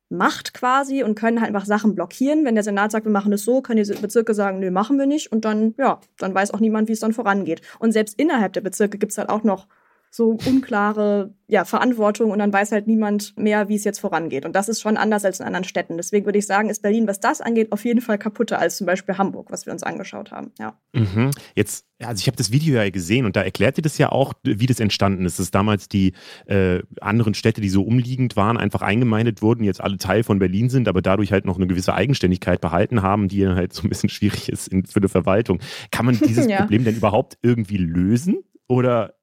[0.10, 2.46] Macht quasi und können halt einfach Sachen blockieren.
[2.46, 5.06] Wenn der Senat sagt, wir machen es so, können die Bezirke sagen, nö, machen wir
[5.06, 5.34] nicht.
[5.34, 7.62] Und dann, ja, dann weiß auch niemand, wie es dann vorangeht.
[7.80, 9.68] Und selbst innerhalb der Bezirke gibt es halt auch noch
[10.12, 14.46] so unklare ja, Verantwortung und dann weiß halt niemand mehr, wie es jetzt vorangeht.
[14.46, 15.96] Und das ist schon anders als in anderen Städten.
[15.96, 18.86] Deswegen würde ich sagen, ist Berlin, was das angeht, auf jeden Fall kaputter als zum
[18.86, 20.52] Beispiel Hamburg, was wir uns angeschaut haben.
[20.60, 20.78] Ja.
[20.94, 21.32] Mhm.
[21.56, 24.34] Jetzt, also ich habe das Video ja gesehen und da erklärt ihr das ja auch,
[24.44, 25.40] wie das entstanden ist.
[25.40, 26.14] Dass damals die
[26.48, 30.70] äh, anderen Städte, die so umliegend waren, einfach eingemeindet wurden, jetzt alle Teil von Berlin
[30.70, 34.10] sind, aber dadurch halt noch eine gewisse Eigenständigkeit behalten haben, die halt so ein bisschen
[34.10, 35.60] schwierig ist in, für eine Verwaltung.
[35.92, 36.58] Kann man dieses ja.
[36.58, 38.44] Problem denn überhaupt irgendwie lösen?
[38.70, 39.14] Oder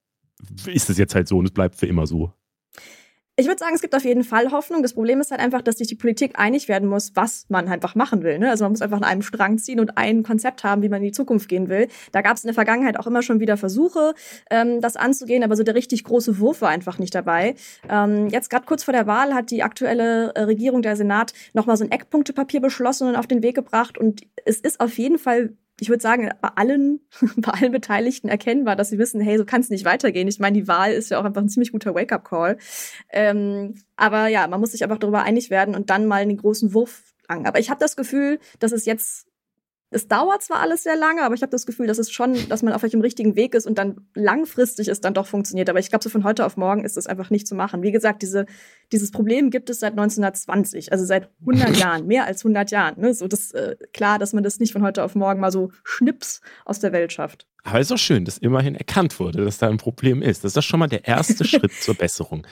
[0.66, 2.32] ist es jetzt halt so und es bleibt für immer so.
[3.36, 4.82] Ich würde sagen, es gibt auf jeden Fall Hoffnung.
[4.82, 7.96] Das Problem ist halt einfach, dass sich die Politik einig werden muss, was man einfach
[7.96, 8.38] machen will.
[8.38, 8.48] Ne?
[8.48, 11.06] Also man muss einfach an einem Strang ziehen und ein Konzept haben, wie man in
[11.06, 11.88] die Zukunft gehen will.
[12.12, 14.14] Da gab es in der Vergangenheit auch immer schon wieder Versuche,
[14.50, 17.56] ähm, das anzugehen, aber so der richtig große Wurf war einfach nicht dabei.
[17.88, 21.76] Ähm, jetzt gerade kurz vor der Wahl hat die aktuelle äh, Regierung, der Senat, nochmal
[21.76, 23.98] so ein Eckpunktepapier beschlossen und auf den Weg gebracht.
[23.98, 27.00] Und es ist auf jeden Fall ich würde sagen, bei allen,
[27.36, 30.28] bei allen Beteiligten erkennbar, dass sie wissen, hey, so kann es nicht weitergehen.
[30.28, 32.58] Ich meine, die Wahl ist ja auch einfach ein ziemlich guter Wake-up-Call.
[33.10, 36.74] Ähm, aber ja, man muss sich einfach darüber einig werden und dann mal den großen
[36.74, 37.46] Wurf lang.
[37.46, 39.26] Aber ich habe das Gefühl, dass es jetzt
[39.94, 42.62] es dauert zwar alles sehr lange, aber ich habe das Gefühl, dass es schon, dass
[42.62, 45.70] man auf dem richtigen Weg ist und dann langfristig es dann doch funktioniert.
[45.70, 47.82] Aber ich glaube, so von heute auf morgen ist es einfach nicht zu machen.
[47.82, 48.46] Wie gesagt, diese,
[48.90, 53.00] dieses Problem gibt es seit 1920, also seit 100 Jahren, mehr als 100 Jahren.
[53.00, 53.14] Ne?
[53.14, 56.40] So das äh, klar, dass man das nicht von heute auf morgen mal so schnips
[56.64, 57.46] aus der Welt schafft.
[57.62, 60.42] Aber es ist auch schön, dass immerhin erkannt wurde, dass da ein Problem ist.
[60.42, 62.44] Das ist schon mal der erste Schritt zur Besserung.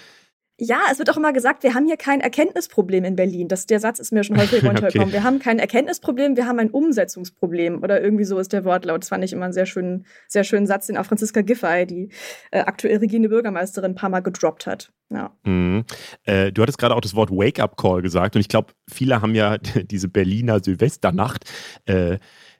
[0.64, 3.48] Ja, es wird auch immer gesagt, wir haben hier kein Erkenntnisproblem in Berlin.
[3.48, 5.08] Das, der Satz ist mir schon häufig runtergekommen.
[5.08, 5.12] Okay.
[5.12, 7.82] Wir haben kein Erkenntnisproblem, wir haben ein Umsetzungsproblem.
[7.82, 9.02] Oder irgendwie so ist der Wortlaut.
[9.02, 12.10] Das fand ich immer einen sehr schönen, sehr schönen Satz, den auch Franziska Giffey, die
[12.52, 14.92] äh, aktuell regierende Bürgermeisterin, ein paar Mal gedroppt hat.
[15.10, 15.32] Ja.
[15.42, 15.84] Mhm.
[16.26, 18.36] Äh, du hattest gerade auch das Wort Wake-up-Call gesagt.
[18.36, 19.58] Und ich glaube, viele haben ja
[19.90, 21.44] diese Berliner Silvesternacht
[21.86, 22.18] äh,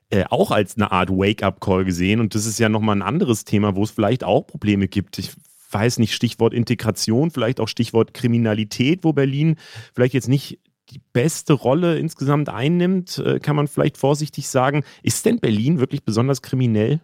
[0.09, 2.19] äh, auch als eine Art Wake-up-Call gesehen.
[2.19, 5.19] Und das ist ja nochmal ein anderes Thema, wo es vielleicht auch Probleme gibt.
[5.19, 5.31] Ich
[5.73, 9.57] weiß nicht, Stichwort Integration, vielleicht auch Stichwort Kriminalität, wo Berlin
[9.93, 10.59] vielleicht jetzt nicht
[10.89, 14.83] die beste Rolle insgesamt einnimmt, äh, kann man vielleicht vorsichtig sagen.
[15.01, 16.99] Ist denn Berlin wirklich besonders kriminell?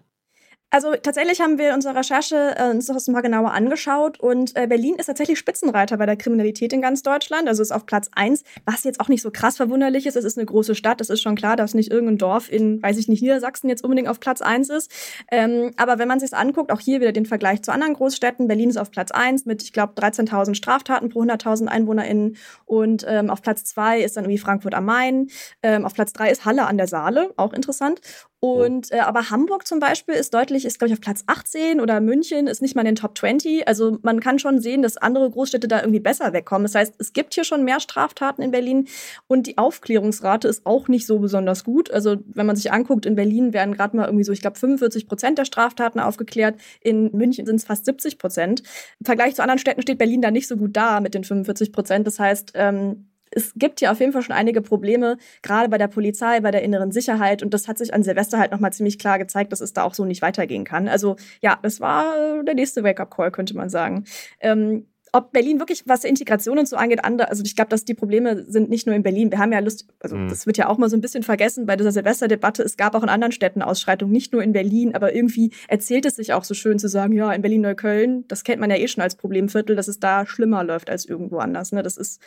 [0.71, 4.95] Also tatsächlich haben wir unsere Recherche äh, uns das mal genauer angeschaut und äh, Berlin
[4.95, 7.47] ist tatsächlich Spitzenreiter bei der Kriminalität in ganz Deutschland.
[7.47, 10.15] Also ist auf Platz eins, was jetzt auch nicht so krass verwunderlich ist.
[10.15, 12.97] Es ist eine große Stadt, das ist schon klar, dass nicht irgendein Dorf in, weiß
[12.97, 14.91] ich nicht, Niedersachsen jetzt unbedingt auf Platz eins ist.
[15.31, 18.47] Ähm, aber wenn man sich anguckt, auch hier wieder den Vergleich zu anderen Großstädten.
[18.47, 23.31] Berlin ist auf Platz eins mit, ich glaube, 13.000 Straftaten pro 100.000 EinwohnerInnen und ähm,
[23.31, 25.29] auf Platz zwei ist dann irgendwie Frankfurt am Main.
[25.63, 28.01] Ähm, auf Platz drei ist Halle an der Saale, auch interessant.
[28.41, 31.99] Und äh, aber Hamburg zum Beispiel ist deutlich, ist glaube ich auf Platz 18 oder
[31.99, 33.67] München ist nicht mal in den Top 20.
[33.67, 36.63] Also man kann schon sehen, dass andere Großstädte da irgendwie besser wegkommen.
[36.63, 38.87] Das heißt, es gibt hier schon mehr Straftaten in Berlin
[39.27, 41.91] und die Aufklärungsrate ist auch nicht so besonders gut.
[41.91, 45.07] Also wenn man sich anguckt, in Berlin werden gerade mal irgendwie so, ich glaube 45
[45.07, 46.59] Prozent der Straftaten aufgeklärt.
[46.79, 48.63] In München sind es fast 70 Prozent.
[49.01, 51.73] Im Vergleich zu anderen Städten steht Berlin da nicht so gut da mit den 45
[51.73, 52.07] Prozent.
[52.07, 55.87] Das heißt, ähm, es gibt ja auf jeden Fall schon einige Probleme, gerade bei der
[55.87, 57.43] Polizei, bei der inneren Sicherheit.
[57.43, 59.93] Und das hat sich an Silvester halt nochmal ziemlich klar gezeigt, dass es da auch
[59.93, 60.87] so nicht weitergehen kann.
[60.87, 64.05] Also ja, das war der nächste Wake-up-Call, könnte man sagen.
[64.39, 67.93] Ähm, ob Berlin wirklich, was Integration und so angeht, andere, also ich glaube, dass die
[67.93, 69.31] Probleme sind nicht nur in Berlin.
[69.31, 70.29] Wir haben ja Lust, also mhm.
[70.29, 72.63] das wird ja auch mal so ein bisschen vergessen bei dieser Silvesterdebatte.
[72.63, 76.15] Es gab auch in anderen Städten Ausschreitungen, nicht nur in Berlin, aber irgendwie erzählt es
[76.15, 79.01] sich auch so schön zu sagen, ja, in Berlin-Neukölln, das kennt man ja eh schon
[79.01, 81.71] als Problemviertel, dass es da schlimmer läuft als irgendwo anders.
[81.71, 81.81] Ne?
[81.83, 82.21] Das ist,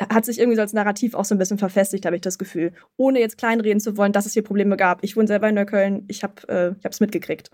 [0.00, 2.72] hat sich irgendwie so als Narrativ auch so ein bisschen verfestigt, habe ich das Gefühl.
[2.96, 5.02] Ohne jetzt kleinreden zu wollen, dass es hier Probleme gab.
[5.02, 7.50] Ich wohne selber in Neukölln, ich habe es äh, mitgekriegt.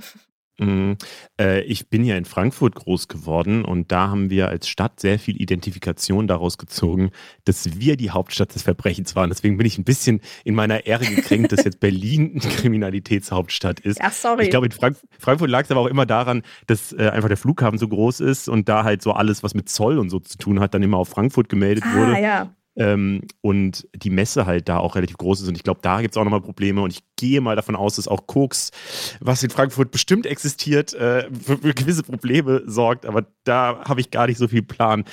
[0.59, 0.97] Mhm.
[1.41, 5.19] Äh, ich bin ja in Frankfurt groß geworden und da haben wir als Stadt sehr
[5.19, 7.11] viel Identifikation daraus gezogen,
[7.45, 9.31] dass wir die Hauptstadt des Verbrechens waren.
[9.31, 14.01] Deswegen bin ich ein bisschen in meiner Ehre gekränkt, dass jetzt Berlin Kriminalitätshauptstadt ist.
[14.01, 14.45] Ja, sorry.
[14.45, 17.37] Ich glaube, in Frank Frankfurt lag es aber auch immer daran, dass äh, einfach der
[17.37, 20.37] Flughafen so groß ist und da halt so alles, was mit Zoll und so zu
[20.37, 22.21] tun hat, dann immer auf Frankfurt gemeldet ah, wurde.
[22.21, 22.55] Ja.
[22.77, 25.49] Ähm, und die Messe halt da auch relativ groß ist.
[25.49, 26.81] Und ich glaube, da gibt es auch nochmal Probleme.
[26.81, 28.73] Und ich gehe mal davon aus, dass auch Koks,
[29.21, 33.07] was in Frankfurt bestimmt existiert, äh, für, für, gewisse Probleme sorgt.
[33.07, 35.05] Aber da habe ich gar nicht so viel Plan.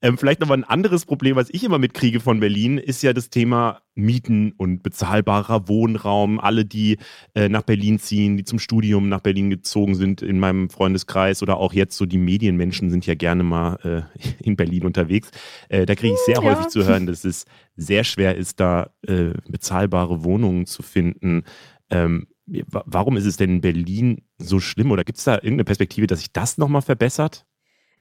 [0.00, 3.12] Ähm, vielleicht noch mal ein anderes Problem, was ich immer mitkriege von Berlin, ist ja
[3.12, 6.38] das Thema Mieten und bezahlbarer Wohnraum.
[6.38, 6.98] Alle, die
[7.34, 11.56] äh, nach Berlin ziehen, die zum Studium nach Berlin gezogen sind in meinem Freundeskreis oder
[11.56, 15.30] auch jetzt so die Medienmenschen sind ja gerne mal äh, in Berlin unterwegs.
[15.68, 16.42] Äh, da kriege ich sehr ja.
[16.42, 17.44] häufig zu hören, dass es
[17.76, 21.44] sehr schwer ist, da äh, bezahlbare Wohnungen zu finden.
[21.90, 26.06] Ähm, warum ist es denn in Berlin so schlimm oder gibt es da irgendeine Perspektive,
[26.06, 27.45] dass sich das nochmal verbessert?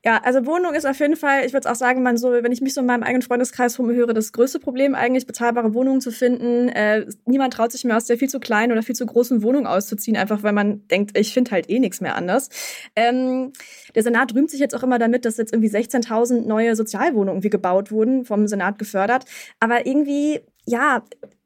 [0.05, 2.61] Ja, also Wohnung ist auf jeden Fall, ich würde auch sagen, man so, wenn ich
[2.61, 6.69] mich so in meinem eigenen Freundeskreis rumhöre, das größte Problem eigentlich, bezahlbare Wohnungen zu finden.
[6.69, 9.65] Äh, niemand traut sich mehr aus der viel zu kleinen oder viel zu großen Wohnung
[9.65, 12.49] auszuziehen, einfach weil man denkt, ich finde halt eh nichts mehr anders.
[12.95, 13.51] Ähm,
[13.95, 17.49] der Senat rühmt sich jetzt auch immer damit, dass jetzt irgendwie 16.000 neue Sozialwohnungen irgendwie
[17.49, 19.25] gebaut wurden, vom Senat gefördert.
[19.59, 21.03] Aber irgendwie, ja,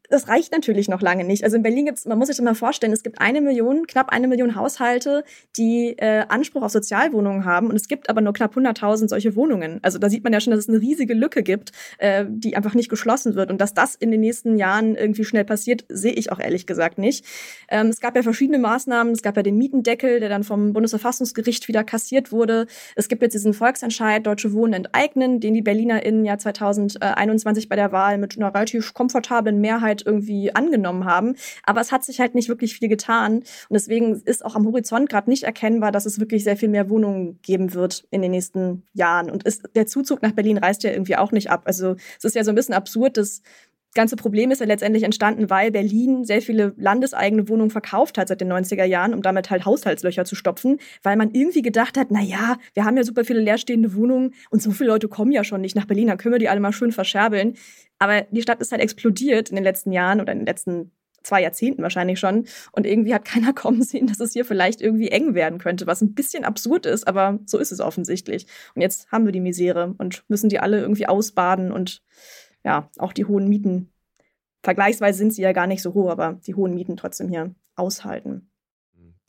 [0.10, 1.44] das reicht natürlich noch lange nicht.
[1.44, 4.10] Also in Berlin gibt's, man muss sich das mal vorstellen, es gibt eine Million, knapp
[4.10, 5.24] eine Million Haushalte,
[5.58, 9.80] die äh, Anspruch auf Sozialwohnungen haben und es gibt aber nur knapp 100.000 solche Wohnungen.
[9.84, 12.74] Also da sieht man ja schon, dass es eine riesige Lücke gibt, äh, die einfach
[12.74, 16.32] nicht geschlossen wird und dass das in den nächsten Jahren irgendwie schnell passiert, sehe ich
[16.32, 17.26] auch ehrlich gesagt nicht.
[17.70, 19.14] Ähm, es gab ja verschiedene Maßnahmen.
[19.14, 22.68] Es gab ja den Mietendeckel, der dann vom Bundesverfassungsgericht wieder kassiert wurde.
[22.96, 27.92] Es gibt jetzt diesen Volksentscheid Deutsche Wohnen enteignen, den die BerlinerInnen ja 2021 bei der
[27.92, 31.36] Wahl mit einer relativ komfortablen Mehrheit halt irgendwie angenommen haben.
[31.64, 33.38] Aber es hat sich halt nicht wirklich viel getan.
[33.38, 36.90] Und deswegen ist auch am Horizont gerade nicht erkennbar, dass es wirklich sehr viel mehr
[36.90, 39.30] Wohnungen geben wird in den nächsten Jahren.
[39.30, 41.64] Und ist, der Zuzug nach Berlin reißt ja irgendwie auch nicht ab.
[41.66, 43.42] Also es ist ja so ein bisschen absurd, dass
[43.96, 48.42] ganze Problem ist ja letztendlich entstanden, weil Berlin sehr viele landeseigene Wohnungen verkauft hat seit
[48.42, 52.22] den 90er Jahren, um damit halt Haushaltslöcher zu stopfen, weil man irgendwie gedacht hat, na
[52.22, 55.62] ja, wir haben ja super viele leerstehende Wohnungen und so viele Leute kommen ja schon
[55.62, 57.56] nicht nach Berlin, dann können wir die alle mal schön verscherbeln.
[57.98, 60.92] Aber die Stadt ist halt explodiert in den letzten Jahren oder in den letzten
[61.24, 62.46] zwei Jahrzehnten wahrscheinlich schon.
[62.72, 66.02] Und irgendwie hat keiner kommen sehen, dass es hier vielleicht irgendwie eng werden könnte, was
[66.02, 68.46] ein bisschen absurd ist, aber so ist es offensichtlich.
[68.76, 72.02] Und jetzt haben wir die Misere und müssen die alle irgendwie ausbaden und
[72.64, 73.92] ja, auch die hohen Mieten.
[74.64, 78.50] Vergleichsweise sind sie ja gar nicht so hoch, aber die hohen Mieten trotzdem hier aushalten.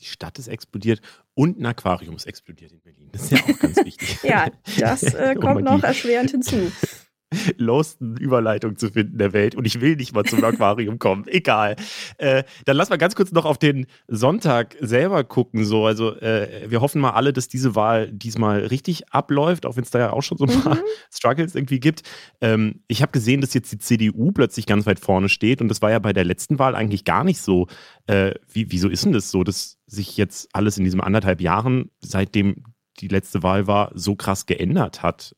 [0.00, 1.00] Die Stadt ist explodiert
[1.34, 3.10] und ein Aquarium ist explodiert in Berlin.
[3.12, 4.22] Das ist ja auch ganz wichtig.
[4.22, 6.56] ja, das äh, kommt noch erschwerend hinzu
[7.58, 11.26] losten Überleitung zu finden der Welt und ich will nicht mal zum Aquarium kommen.
[11.28, 11.76] Egal.
[12.18, 15.64] Äh, dann lass mal ganz kurz noch auf den Sonntag selber gucken.
[15.64, 19.84] So, also äh, wir hoffen mal alle, dass diese Wahl diesmal richtig abläuft, auch wenn
[19.84, 20.82] es da ja auch schon so ein paar mhm.
[21.12, 22.02] Struggles irgendwie gibt.
[22.40, 25.82] Ähm, ich habe gesehen, dass jetzt die CDU plötzlich ganz weit vorne steht und das
[25.82, 27.68] war ja bei der letzten Wahl eigentlich gar nicht so.
[28.06, 31.90] Äh, wie, wieso ist denn das so, dass sich jetzt alles in diesen anderthalb Jahren,
[32.00, 32.64] seitdem
[32.98, 35.34] die letzte Wahl war, so krass geändert hat?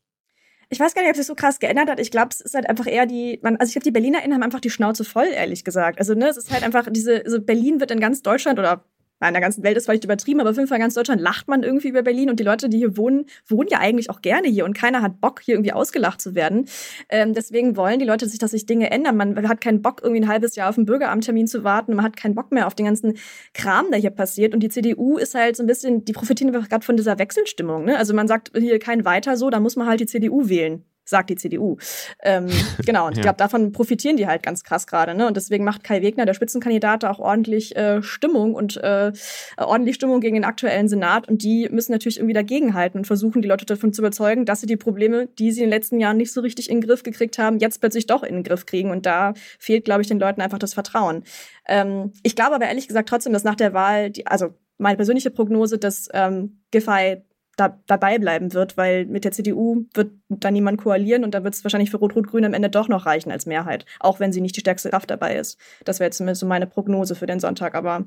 [0.73, 1.99] Ich weiß gar nicht, ob sich so krass geändert hat.
[1.99, 4.43] Ich glaube, es ist halt einfach eher die, man, also ich glaube, die BerlinerInnen haben
[4.43, 5.99] einfach die Schnauze voll, ehrlich gesagt.
[5.99, 8.83] Also, ne, es ist halt einfach diese, also Berlin wird in ganz Deutschland oder
[9.27, 11.63] in der ganzen Welt ist vielleicht übertrieben, aber auf jeden Fall ganz Deutschland lacht man
[11.63, 14.65] irgendwie über Berlin und die Leute, die hier wohnen, wohnen ja eigentlich auch gerne hier
[14.65, 16.65] und keiner hat Bock, hier irgendwie ausgelacht zu werden.
[17.09, 19.17] Ähm, deswegen wollen die Leute sich, dass sich Dinge ändern.
[19.17, 21.95] Man hat keinen Bock, irgendwie ein halbes Jahr auf einen Bürgeramttermin zu warten.
[21.95, 23.17] Man hat keinen Bock mehr auf den ganzen
[23.53, 24.53] Kram, der hier passiert.
[24.53, 27.85] Und die CDU ist halt so ein bisschen, die profitieren gerade von dieser Wechselstimmung.
[27.85, 27.97] Ne?
[27.97, 31.29] Also man sagt hier kein weiter so, da muss man halt die CDU wählen sagt
[31.29, 31.77] die CDU.
[32.21, 32.49] Ähm,
[32.85, 35.15] genau, und ich glaube, davon profitieren die halt ganz krass gerade.
[35.15, 35.27] Ne?
[35.27, 39.11] Und deswegen macht Kai Wegner, der Spitzenkandidat, auch ordentlich äh, Stimmung und äh,
[39.57, 41.27] ordentlich Stimmung gegen den aktuellen Senat.
[41.27, 44.67] Und die müssen natürlich irgendwie dagegenhalten und versuchen, die Leute davon zu überzeugen, dass sie
[44.67, 47.37] die Probleme, die sie in den letzten Jahren nicht so richtig in den Griff gekriegt
[47.37, 48.91] haben, jetzt plötzlich doch in den Griff kriegen.
[48.91, 51.23] Und da fehlt, glaube ich, den Leuten einfach das Vertrauen.
[51.67, 55.31] Ähm, ich glaube aber ehrlich gesagt trotzdem, dass nach der Wahl, die, also meine persönliche
[55.31, 57.23] Prognose, dass ähm, Giffey
[57.55, 61.53] da, dabei bleiben wird, weil mit der CDU wird da niemand koalieren und da wird
[61.53, 64.55] es wahrscheinlich für Rot-Rot-Grün am Ende doch noch reichen als Mehrheit, auch wenn sie nicht
[64.55, 65.59] die stärkste Kraft dabei ist.
[65.85, 67.75] Das wäre zumindest so meine Prognose für den Sonntag.
[67.75, 68.05] Aber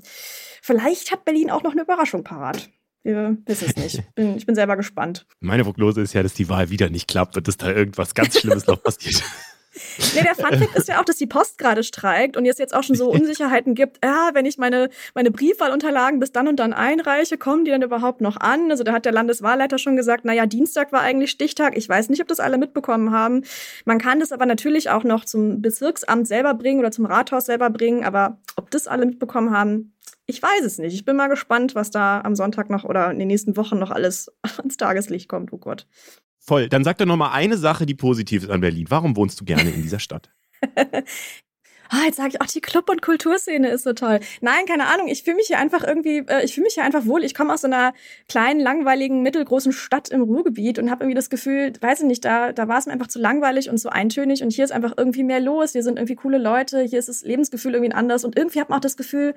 [0.62, 2.70] vielleicht hat Berlin auch noch eine Überraschung parat.
[3.04, 4.02] Wir wissen es nicht.
[4.16, 5.26] Bin, ich bin selber gespannt.
[5.38, 8.40] Meine Prognose ist ja, dass die Wahl wieder nicht klappt und dass da irgendwas ganz
[8.40, 9.22] Schlimmes noch passiert.
[10.14, 12.82] Nee, der Funfact ist ja auch, dass die Post gerade streikt und es jetzt auch
[12.82, 14.04] schon so Unsicherheiten gibt.
[14.04, 18.20] Ja, wenn ich meine, meine Briefwahlunterlagen bis dann und dann einreiche, kommen die dann überhaupt
[18.20, 18.70] noch an?
[18.70, 21.76] Also da hat der Landeswahlleiter schon gesagt, naja, Dienstag war eigentlich Stichtag.
[21.76, 23.42] Ich weiß nicht, ob das alle mitbekommen haben.
[23.84, 27.70] Man kann das aber natürlich auch noch zum Bezirksamt selber bringen oder zum Rathaus selber
[27.70, 28.04] bringen.
[28.04, 29.92] Aber ob das alle mitbekommen haben,
[30.26, 30.94] ich weiß es nicht.
[30.94, 33.90] Ich bin mal gespannt, was da am Sonntag noch oder in den nächsten Wochen noch
[33.90, 35.52] alles ans Tageslicht kommt.
[35.52, 35.86] Oh Gott.
[36.46, 36.68] Voll.
[36.68, 38.86] Dann sag doch noch mal eine Sache, die positiv ist an Berlin.
[38.88, 40.30] Warum wohnst du gerne in dieser Stadt?
[41.88, 44.20] ah, jetzt sage ich, ach, die Club- und Kulturszene ist so toll.
[44.40, 47.04] Nein, keine Ahnung, ich fühle mich hier einfach irgendwie, äh, ich fühle mich hier einfach
[47.04, 47.24] wohl.
[47.24, 47.94] Ich komme aus so einer
[48.28, 52.52] kleinen, langweiligen, mittelgroßen Stadt im Ruhrgebiet und habe irgendwie das Gefühl, weiß ich nicht, da,
[52.52, 55.24] da war es mir einfach zu langweilig und zu eintönig und hier ist einfach irgendwie
[55.24, 58.60] mehr los, hier sind irgendwie coole Leute, hier ist das Lebensgefühl irgendwie anders und irgendwie
[58.60, 59.34] hat man auch das Gefühl,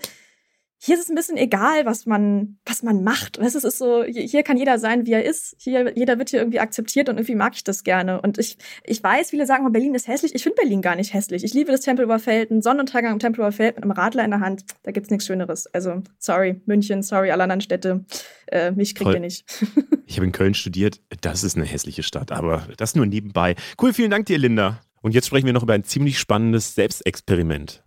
[0.82, 3.38] hier ist es ein bisschen egal, was man, was man macht.
[3.38, 5.56] Es ist so, hier kann jeder sein, wie er ist.
[5.60, 8.22] Hier, jeder wird hier irgendwie akzeptiert und irgendwie mag ich das gerne.
[8.22, 10.34] Und ich, ich weiß, viele sagen, Berlin ist hässlich.
[10.34, 11.44] Ich finde Berlin gar nicht hässlich.
[11.44, 14.40] Ich liebe das Tempelhofer Feld, ein Sonnenuntergang am Tempelhofer Feld mit einem Radler in der
[14.40, 14.64] Hand.
[14.84, 15.68] Da gibt's nichts Schöneres.
[15.68, 18.06] Also, sorry, München, sorry, alle anderen Städte.
[18.48, 19.46] Äh, mich kriegt ihr nicht.
[20.06, 21.02] ich habe in Köln studiert.
[21.20, 23.56] Das ist eine hässliche Stadt, aber das nur nebenbei.
[23.82, 24.80] Cool, vielen Dank dir, Linda.
[25.02, 27.84] Und jetzt sprechen wir noch über ein ziemlich spannendes Selbstexperiment.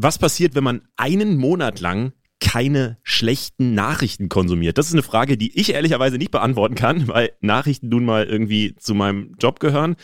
[0.00, 4.78] Was passiert, wenn man einen Monat lang keine schlechten Nachrichten konsumiert?
[4.78, 8.76] Das ist eine Frage, die ich ehrlicherweise nicht beantworten kann, weil Nachrichten nun mal irgendwie
[8.76, 9.96] zu meinem Job gehören.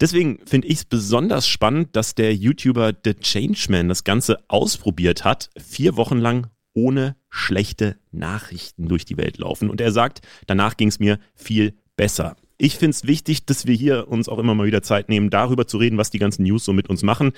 [0.00, 5.50] Deswegen finde ich es besonders spannend, dass der YouTuber The Changeman das Ganze ausprobiert hat,
[5.56, 9.70] vier Wochen lang ohne schlechte Nachrichten durch die Welt laufen.
[9.70, 12.34] Und er sagt, danach ging es mir viel besser.
[12.60, 15.68] Ich finde es wichtig, dass wir hier uns auch immer mal wieder Zeit nehmen, darüber
[15.68, 17.30] zu reden, was die ganzen News so mit uns machen.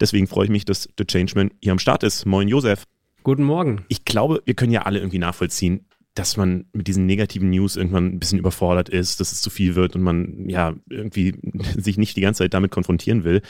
[0.00, 2.26] Deswegen freue ich mich, dass The Changeman hier am Start ist.
[2.26, 2.82] Moin, Josef.
[3.22, 3.84] Guten Morgen.
[3.86, 8.06] Ich glaube, wir können ja alle irgendwie nachvollziehen, dass man mit diesen negativen News irgendwann
[8.06, 11.36] ein bisschen überfordert ist, dass es zu viel wird und man ja irgendwie
[11.76, 13.42] sich nicht die ganze Zeit damit konfrontieren will.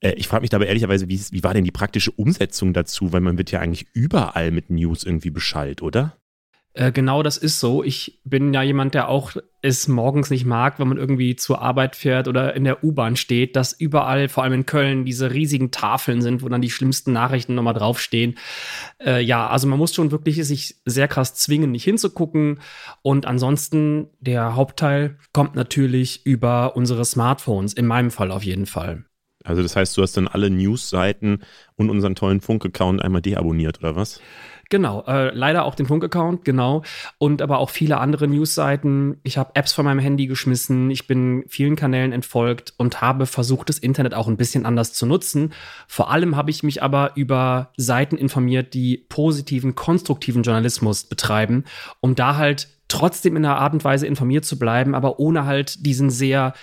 [0.00, 3.12] Äh, ich frage mich dabei ehrlicherweise, wie, wie war denn die praktische Umsetzung dazu?
[3.12, 6.16] Weil man wird ja eigentlich überall mit News irgendwie Bescheid, oder?
[6.76, 7.82] Äh, genau das ist so.
[7.82, 11.96] Ich bin ja jemand, der auch es morgens nicht mag, wenn man irgendwie zur Arbeit
[11.96, 16.20] fährt oder in der U-Bahn steht, dass überall, vor allem in Köln, diese riesigen Tafeln
[16.20, 18.36] sind, wo dann die schlimmsten Nachrichten nochmal draufstehen.
[19.02, 22.60] Äh, ja, also man muss schon wirklich sich sehr krass zwingen, nicht hinzugucken.
[23.00, 29.06] Und ansonsten, der Hauptteil kommt natürlich über unsere Smartphones, in meinem Fall auf jeden Fall.
[29.44, 31.38] Also das heißt, du hast dann alle News-Seiten
[31.76, 34.20] und unseren tollen Funk-Account einmal deabonniert, oder was?
[34.68, 36.82] Genau, äh, leider auch den Funk-Account, genau.
[37.18, 39.20] Und aber auch viele andere News-Seiten.
[39.22, 43.68] Ich habe Apps von meinem Handy geschmissen, ich bin vielen Kanälen entfolgt und habe versucht,
[43.68, 45.52] das Internet auch ein bisschen anders zu nutzen.
[45.86, 51.64] Vor allem habe ich mich aber über Seiten informiert, die positiven, konstruktiven Journalismus betreiben,
[52.00, 55.84] um da halt trotzdem in einer Art und Weise informiert zu bleiben, aber ohne halt
[55.86, 56.54] diesen sehr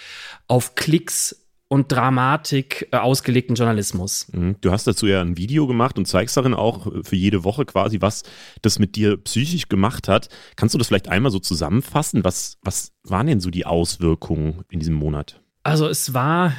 [0.47, 1.42] auf Klicks
[1.73, 4.27] und Dramatik äh, ausgelegten Journalismus.
[4.31, 4.57] Mhm.
[4.61, 7.65] Du hast dazu ja ein Video gemacht und zeigst darin auch äh, für jede Woche
[7.65, 8.21] quasi, was
[8.61, 10.29] das mit dir psychisch gemacht hat.
[10.55, 12.23] Kannst du das vielleicht einmal so zusammenfassen?
[12.23, 15.41] Was, was waren denn so die Auswirkungen in diesem Monat?
[15.63, 16.53] Also es war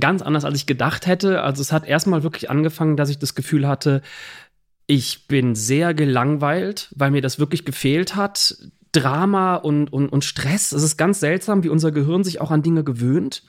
[0.00, 1.42] ganz anders, als ich gedacht hätte.
[1.42, 4.00] Also es hat erstmal wirklich angefangen, dass ich das Gefühl hatte,
[4.86, 8.56] ich bin sehr gelangweilt, weil mir das wirklich gefehlt hat.
[8.92, 10.72] Drama und, und, und Stress.
[10.72, 13.42] Es ist ganz seltsam, wie unser Gehirn sich auch an Dinge gewöhnt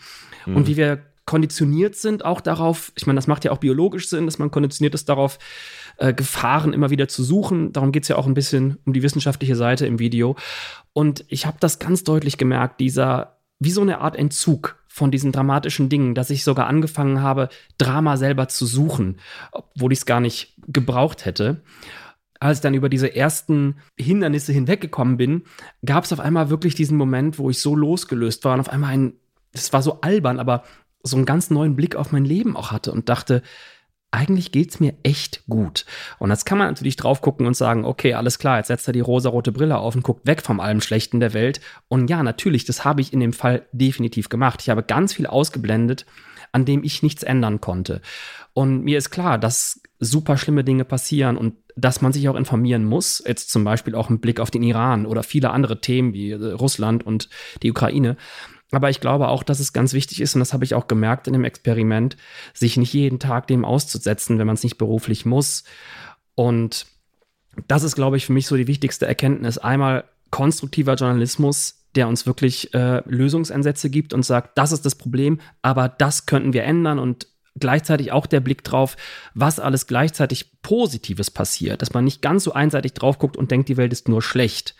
[0.45, 0.55] mhm.
[0.55, 4.25] und wie wir konditioniert sind auch darauf, ich meine, das macht ja auch biologisch Sinn,
[4.25, 5.39] dass man konditioniert ist darauf,
[5.97, 7.73] äh, Gefahren immer wieder zu suchen.
[7.73, 10.35] Darum geht es ja auch ein bisschen um die wissenschaftliche Seite im Video.
[10.93, 15.31] Und ich habe das ganz deutlich gemerkt, dieser, wie so eine Art Entzug von diesen
[15.31, 19.17] dramatischen Dingen, dass ich sogar angefangen habe, Drama selber zu suchen,
[19.51, 21.63] obwohl ich es gar nicht gebraucht hätte.
[22.39, 25.43] Als ich dann über diese ersten Hindernisse hinweggekommen bin,
[25.85, 28.93] gab es auf einmal wirklich diesen Moment, wo ich so losgelöst war und auf einmal
[28.93, 29.13] ein
[29.55, 30.63] das war so albern, aber
[31.03, 33.41] so einen ganz neuen Blick auf mein Leben auch hatte und dachte,
[34.11, 35.85] eigentlich geht es mir echt gut.
[36.19, 38.93] Und jetzt kann man natürlich drauf gucken und sagen, okay, alles klar, jetzt setzt er
[38.93, 41.59] die rosarote Brille auf und guckt weg vom allem Schlechten der Welt.
[41.89, 44.61] Und ja, natürlich, das habe ich in dem Fall definitiv gemacht.
[44.61, 46.05] Ich habe ganz viel ausgeblendet,
[46.53, 48.01] an dem ich nichts ändern konnte.
[48.53, 52.85] Und mir ist klar, dass super schlimme Dinge passieren und dass man sich auch informieren
[52.85, 53.21] muss.
[53.25, 56.51] Jetzt zum Beispiel auch im Blick auf den Iran oder viele andere Themen wie äh,
[56.53, 57.29] Russland und
[57.63, 58.15] die Ukraine.
[58.71, 61.27] Aber ich glaube auch, dass es ganz wichtig ist, und das habe ich auch gemerkt
[61.27, 62.17] in dem Experiment,
[62.53, 65.63] sich nicht jeden Tag dem auszusetzen, wenn man es nicht beruflich muss.
[66.33, 66.87] Und
[67.67, 69.57] das ist, glaube ich, für mich so die wichtigste Erkenntnis.
[69.57, 75.39] Einmal konstruktiver Journalismus, der uns wirklich äh, Lösungsansätze gibt und sagt, das ist das Problem,
[75.61, 78.97] aber das könnten wir ändern und gleichzeitig auch der Blick drauf,
[79.33, 83.69] was alles gleichzeitig Positives passiert, dass man nicht ganz so einseitig drauf guckt und denkt,
[83.69, 84.75] die Welt ist nur schlecht.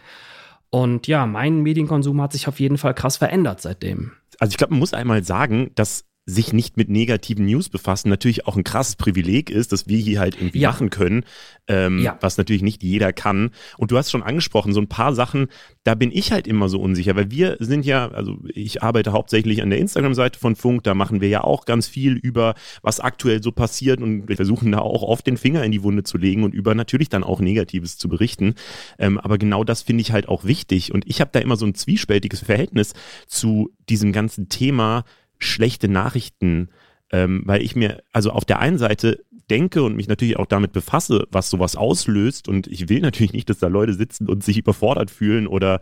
[0.76, 4.12] Und ja, mein Medienkonsum hat sich auf jeden Fall krass verändert seitdem.
[4.40, 8.48] Also ich glaube, man muss einmal sagen, dass sich nicht mit negativen News befassen, natürlich
[8.48, 10.72] auch ein krasses Privileg ist, dass wir hier halt irgendwie ja.
[10.72, 11.24] machen können,
[11.68, 12.18] ähm, ja.
[12.20, 13.52] was natürlich nicht jeder kann.
[13.78, 15.50] Und du hast schon angesprochen, so ein paar Sachen,
[15.84, 19.62] da bin ich halt immer so unsicher, weil wir sind ja, also ich arbeite hauptsächlich
[19.62, 23.44] an der Instagram-Seite von Funk, da machen wir ja auch ganz viel über, was aktuell
[23.44, 26.44] so passiert und wir versuchen da auch oft den Finger in die Wunde zu legen
[26.44, 28.56] und über natürlich dann auch Negatives zu berichten.
[28.98, 31.68] Ähm, aber genau das finde ich halt auch wichtig und ich habe da immer so
[31.68, 32.94] ein zwiespältiges Verhältnis
[33.28, 35.04] zu diesem ganzen Thema,
[35.40, 36.70] schlechte Nachrichten
[37.12, 40.74] Ähm, weil ich mir, also auf der einen Seite denke und mich natürlich auch damit
[40.74, 42.48] befasse, was sowas auslöst.
[42.48, 45.80] Und ich will natürlich nicht, dass da Leute sitzen und sich überfordert fühlen oder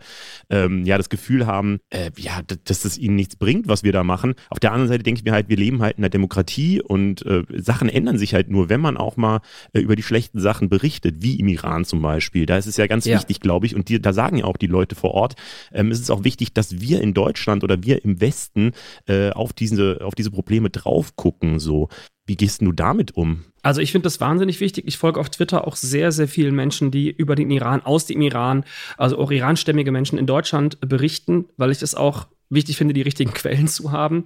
[0.50, 4.04] ähm, ja das Gefühl haben, äh, ja, dass es ihnen nichts bringt, was wir da
[4.04, 4.34] machen.
[4.50, 7.24] Auf der anderen Seite denke ich mir halt, wir leben halt in der Demokratie und
[7.26, 9.40] äh, Sachen ändern sich halt nur, wenn man auch mal
[9.72, 12.46] äh, über die schlechten Sachen berichtet, wie im Iran zum Beispiel.
[12.46, 13.16] Da ist es ja ganz ja.
[13.16, 15.34] wichtig, glaube ich, und die, da sagen ja auch die Leute vor Ort,
[15.72, 18.72] ähm, es ist auch wichtig, dass wir in Deutschland oder wir im Westen
[19.06, 21.58] äh, auf diese auf diese Probleme drauf gucken.
[21.58, 21.88] So,
[22.26, 23.44] wie gehst du damit um?
[23.62, 24.84] Also ich finde das wahnsinnig wichtig.
[24.86, 28.20] Ich folge auf Twitter auch sehr, sehr vielen Menschen, die über den Iran, aus dem
[28.20, 28.64] Iran,
[28.96, 33.32] also auch iranstämmige Menschen in Deutschland berichten, weil ich es auch wichtig finde, die richtigen
[33.34, 34.24] Quellen zu haben.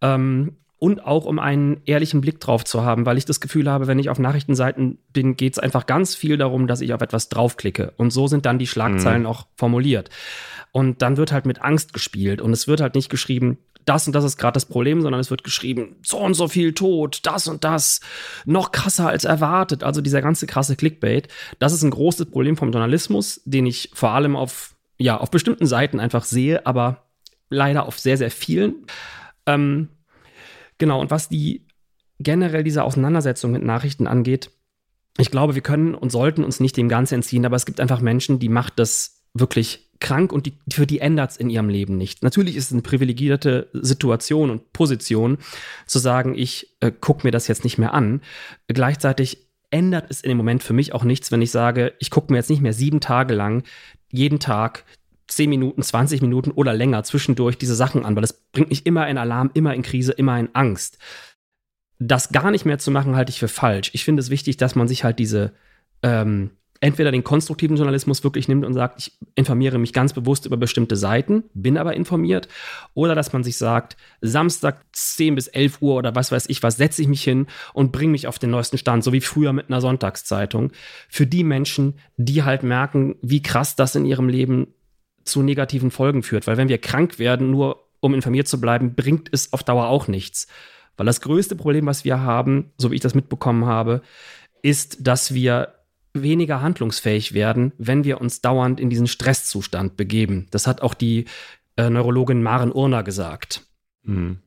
[0.00, 3.86] Ähm, und auch um einen ehrlichen Blick drauf zu haben, weil ich das Gefühl habe,
[3.86, 7.28] wenn ich auf Nachrichtenseiten bin, geht es einfach ganz viel darum, dass ich auf etwas
[7.28, 7.92] draufklicke.
[7.98, 9.28] Und so sind dann die Schlagzeilen mhm.
[9.28, 10.10] auch formuliert.
[10.72, 14.14] Und dann wird halt mit Angst gespielt und es wird halt nicht geschrieben, das und
[14.14, 17.48] das ist gerade das Problem, sondern es wird geschrieben, so und so viel Tod, das
[17.48, 18.00] und das,
[18.44, 19.82] noch krasser als erwartet.
[19.82, 21.28] Also dieser ganze krasse Clickbait.
[21.58, 25.66] Das ist ein großes Problem vom Journalismus, den ich vor allem auf, ja, auf bestimmten
[25.66, 27.04] Seiten einfach sehe, aber
[27.50, 28.86] leider auf sehr, sehr vielen.
[29.46, 29.88] Ähm,
[30.78, 31.66] genau, und was die
[32.18, 34.50] generell diese Auseinandersetzung mit Nachrichten angeht,
[35.18, 38.00] ich glaube, wir können und sollten uns nicht dem Ganzen entziehen, aber es gibt einfach
[38.00, 41.96] Menschen, die macht das wirklich krank und die, für die ändert es in ihrem Leben
[41.96, 42.22] nicht.
[42.22, 45.38] Natürlich ist es eine privilegierte Situation und Position,
[45.86, 48.20] zu sagen, ich äh, gucke mir das jetzt nicht mehr an.
[48.68, 52.30] Gleichzeitig ändert es in dem Moment für mich auch nichts, wenn ich sage, ich gucke
[52.30, 53.62] mir jetzt nicht mehr sieben Tage lang
[54.10, 54.84] jeden Tag
[55.28, 59.08] 10 Minuten, 20 Minuten oder länger zwischendurch diese Sachen an, weil das bringt mich immer
[59.08, 60.98] in Alarm, immer in Krise, immer in Angst.
[61.98, 63.90] Das gar nicht mehr zu machen, halte ich für falsch.
[63.94, 65.54] Ich finde es wichtig, dass man sich halt diese
[66.02, 66.50] ähm,
[66.82, 70.96] entweder den konstruktiven Journalismus wirklich nimmt und sagt, ich informiere mich ganz bewusst über bestimmte
[70.96, 72.48] Seiten, bin aber informiert,
[72.92, 76.78] oder dass man sich sagt, Samstag 10 bis 11 Uhr oder was weiß ich was,
[76.78, 79.68] setze ich mich hin und bringe mich auf den neuesten Stand, so wie früher mit
[79.68, 80.72] einer Sonntagszeitung.
[81.08, 84.74] Für die Menschen, die halt merken, wie krass das in ihrem Leben
[85.22, 86.48] zu negativen Folgen führt.
[86.48, 90.08] Weil wenn wir krank werden, nur um informiert zu bleiben, bringt es auf Dauer auch
[90.08, 90.48] nichts.
[90.96, 94.02] Weil das größte Problem, was wir haben, so wie ich das mitbekommen habe,
[94.62, 95.74] ist, dass wir
[96.14, 100.46] weniger handlungsfähig werden, wenn wir uns dauernd in diesen Stresszustand begeben.
[100.50, 101.26] Das hat auch die
[101.76, 103.66] äh, Neurologin Maren Urner gesagt.
[104.04, 104.38] Hm.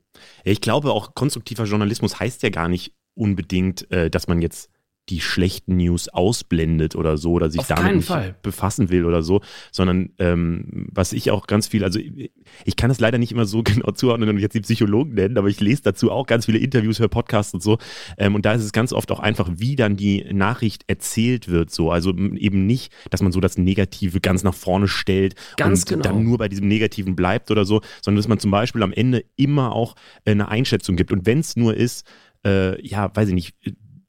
[0.44, 4.70] ich glaube, auch konstruktiver Journalismus heißt ja gar nicht unbedingt, äh, dass man jetzt
[5.08, 8.34] die schlechten News ausblendet oder so oder sich Auf damit nicht Fall.
[8.42, 9.40] befassen will oder so,
[9.70, 12.00] sondern ähm, was ich auch ganz viel, also
[12.64, 15.48] ich kann es leider nicht immer so genau zuordnen und jetzt die Psychologen nennen, aber
[15.48, 17.78] ich lese dazu auch ganz viele Interviews, höre Podcasts und so
[18.18, 21.70] ähm, und da ist es ganz oft auch einfach, wie dann die Nachricht erzählt wird,
[21.70, 25.88] so, also eben nicht, dass man so das Negative ganz nach vorne stellt ganz und
[25.88, 26.02] genau.
[26.02, 29.24] dann nur bei diesem Negativen bleibt oder so, sondern dass man zum Beispiel am Ende
[29.36, 29.94] immer auch
[30.24, 32.04] äh, eine Einschätzung gibt und wenn es nur ist,
[32.44, 33.54] äh, ja, weiß ich nicht,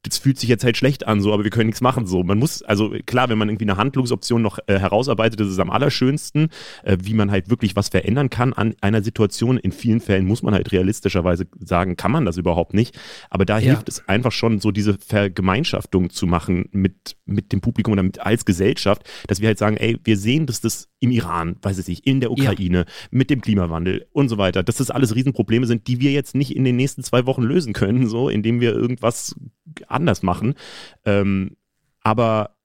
[0.08, 2.22] das fühlt sich jetzt halt schlecht an, so, aber wir können nichts machen, so.
[2.22, 5.70] Man muss, also klar, wenn man irgendwie eine Handlungsoption noch äh, herausarbeitet, das ist am
[5.70, 6.48] allerschönsten,
[6.82, 9.58] äh, wie man halt wirklich was verändern kann an einer Situation.
[9.58, 12.98] In vielen Fällen muss man halt realistischerweise sagen, kann man das überhaupt nicht.
[13.30, 13.72] Aber da ja.
[13.72, 18.20] hilft es einfach schon, so diese Vergemeinschaftung zu machen mit, mit dem Publikum oder mit,
[18.20, 21.88] als Gesellschaft, dass wir halt sagen, ey, wir sehen, dass das im Iran, weiß ich
[21.88, 22.84] nicht, in der Ukraine, ja.
[23.10, 26.56] mit dem Klimawandel und so weiter, dass das alles Riesenprobleme sind, die wir jetzt nicht
[26.56, 29.36] in den nächsten zwei Wochen lösen können, so, indem wir irgendwas
[29.98, 30.54] anders machen.
[31.04, 31.56] Ähm,
[32.02, 32.56] aber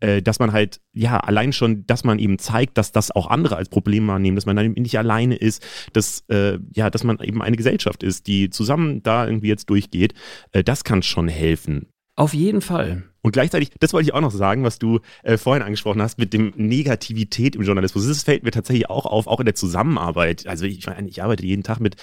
[0.00, 3.56] äh, dass man halt, ja, allein schon, dass man eben zeigt, dass das auch andere
[3.56, 7.18] als Problem wahrnehmen, dass man dann eben nicht alleine ist, dass, äh, ja, dass man
[7.20, 10.14] eben eine Gesellschaft ist, die zusammen da irgendwie jetzt durchgeht,
[10.52, 11.88] äh, das kann schon helfen.
[12.14, 13.04] Auf jeden Fall.
[13.28, 16.32] Und gleichzeitig, das wollte ich auch noch sagen, was du äh, vorhin angesprochen hast, mit
[16.32, 18.08] dem Negativität im Journalismus.
[18.08, 20.46] Das fällt mir tatsächlich auch auf, auch in der Zusammenarbeit.
[20.46, 21.96] Also ich, ich arbeite jeden Tag mit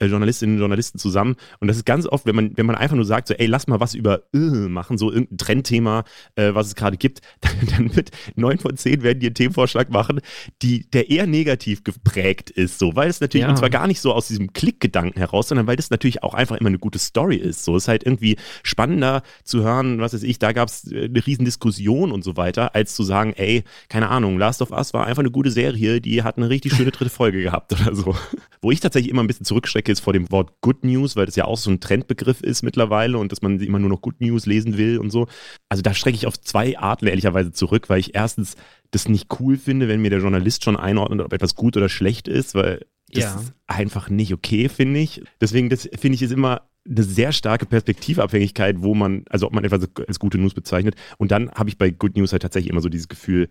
[0.00, 2.96] äh, Journalistinnen und Journalisten zusammen und das ist ganz oft, wenn man, wenn man einfach
[2.96, 6.02] nur sagt, so, ey, lass mal was über äh, machen, so irgendein Trendthema,
[6.34, 9.88] äh, was es gerade gibt, dann, dann wird neun von zehn werden die einen Themenvorschlag
[9.88, 10.20] machen,
[10.62, 13.50] die, der eher negativ geprägt ist, so, weil es natürlich, ja.
[13.50, 16.56] und zwar gar nicht so aus diesem Klickgedanken heraus, sondern weil das natürlich auch einfach
[16.56, 17.62] immer eine gute Story ist.
[17.62, 21.04] So, es ist halt irgendwie spannender zu hören, was weiß ich, da gab es äh,
[21.04, 25.06] eine Riesendiskussion und so weiter, als zu sagen, ey, keine Ahnung, Last of Us war
[25.06, 28.16] einfach eine gute Serie, die hat eine richtig schöne dritte Folge gehabt oder so.
[28.60, 31.36] Wo ich tatsächlich immer ein bisschen zurückschrecke, ist vor dem Wort Good News, weil das
[31.36, 34.46] ja auch so ein Trendbegriff ist mittlerweile und dass man immer nur noch Good News
[34.46, 35.28] lesen will und so.
[35.68, 38.56] Also da schrecke ich auf zwei Arten ehrlicherweise zurück, weil ich erstens
[38.90, 42.28] das nicht cool finde, wenn mir der Journalist schon einordnet, ob etwas gut oder schlecht
[42.28, 43.34] ist, weil das ja.
[43.36, 45.22] ist einfach nicht okay, finde ich.
[45.40, 49.64] Deswegen, das finde ich ist immer eine sehr starke Perspektivabhängigkeit, wo man, also ob man
[49.64, 50.96] etwas als gute News bezeichnet.
[51.18, 53.48] Und dann habe ich bei Good News halt tatsächlich immer so dieses Gefühl,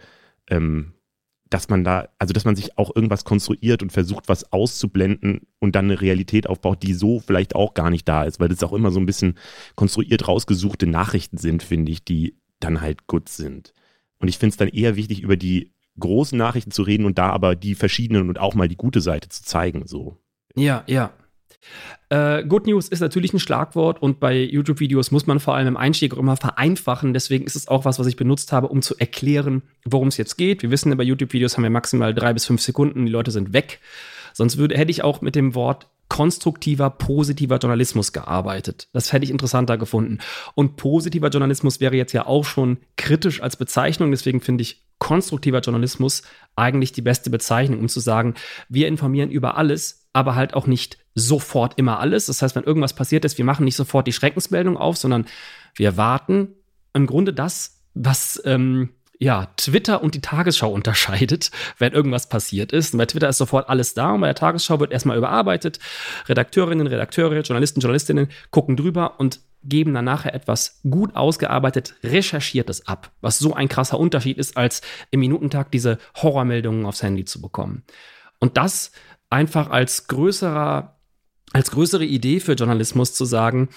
[0.50, 0.94] ähm,
[1.50, 5.76] dass man da, also dass man sich auch irgendwas konstruiert und versucht, was auszublenden und
[5.76, 8.74] dann eine Realität aufbaut, die so vielleicht auch gar nicht da ist, weil das auch
[8.74, 9.38] immer so ein bisschen
[9.76, 13.74] konstruiert rausgesuchte Nachrichten sind, finde ich, die dann halt gut sind.
[14.20, 17.30] Und ich finde es dann eher wichtig, über die großen Nachrichten zu reden und da
[17.30, 20.18] aber die verschiedenen und auch mal die gute Seite zu zeigen, so.
[20.56, 21.12] Ja, ja.
[22.10, 25.78] Äh, Good News ist natürlich ein Schlagwort und bei YouTube-Videos muss man vor allem im
[25.78, 27.14] Einstieg auch immer vereinfachen.
[27.14, 30.38] Deswegen ist es auch was, was ich benutzt habe, um zu erklären, worum es jetzt
[30.38, 30.62] geht.
[30.64, 33.80] Wir wissen, bei YouTube-Videos haben wir maximal drei bis fünf Sekunden, die Leute sind weg.
[34.34, 38.90] Sonst würde, hätte ich auch mit dem Wort konstruktiver, positiver Journalismus gearbeitet.
[38.92, 40.20] Das hätte ich interessanter gefunden.
[40.56, 44.12] Und positiver Journalismus wäre jetzt ja auch schon kritisch als Bezeichnung.
[44.12, 46.24] Deswegen finde ich konstruktiver Journalismus
[46.58, 48.34] eigentlich die beste Bezeichnung, um zu sagen,
[48.68, 52.28] wir informieren über alles, aber halt auch nicht sofort immer alles.
[52.28, 55.26] Das heißt, wenn irgendwas passiert ist, wir machen nicht sofort die Schreckensmeldung auf, sondern
[55.76, 56.56] wir warten
[56.94, 58.90] im Grunde das, was ähm,
[59.22, 62.94] ja, Twitter und die Tagesschau unterscheidet, wenn irgendwas passiert ist.
[62.94, 65.80] Und bei Twitter ist sofort alles da und bei der Tagesschau wird erstmal überarbeitet.
[66.28, 73.12] Redakteurinnen, Redakteure, Journalisten, Journalistinnen gucken drüber und geben dann nachher etwas gut ausgearbeitet, recherchiertes ab,
[73.22, 74.82] was so ein krasser Unterschied ist, als
[75.12, 77.84] im Minutentag diese Horrormeldungen aufs Handy zu bekommen.
[78.42, 78.92] Und das
[79.30, 81.00] einfach als größerer,
[81.54, 83.70] als größere Idee für Journalismus zu sagen,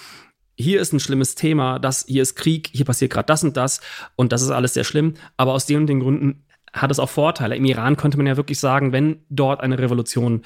[0.57, 3.81] hier ist ein schlimmes Thema, das, hier ist Krieg, hier passiert gerade das und das
[4.15, 5.15] und das ist alles sehr schlimm.
[5.37, 7.55] Aber aus den und den Gründen hat es auch Vorteile.
[7.55, 10.43] Im Iran könnte man ja wirklich sagen, wenn dort eine Revolution,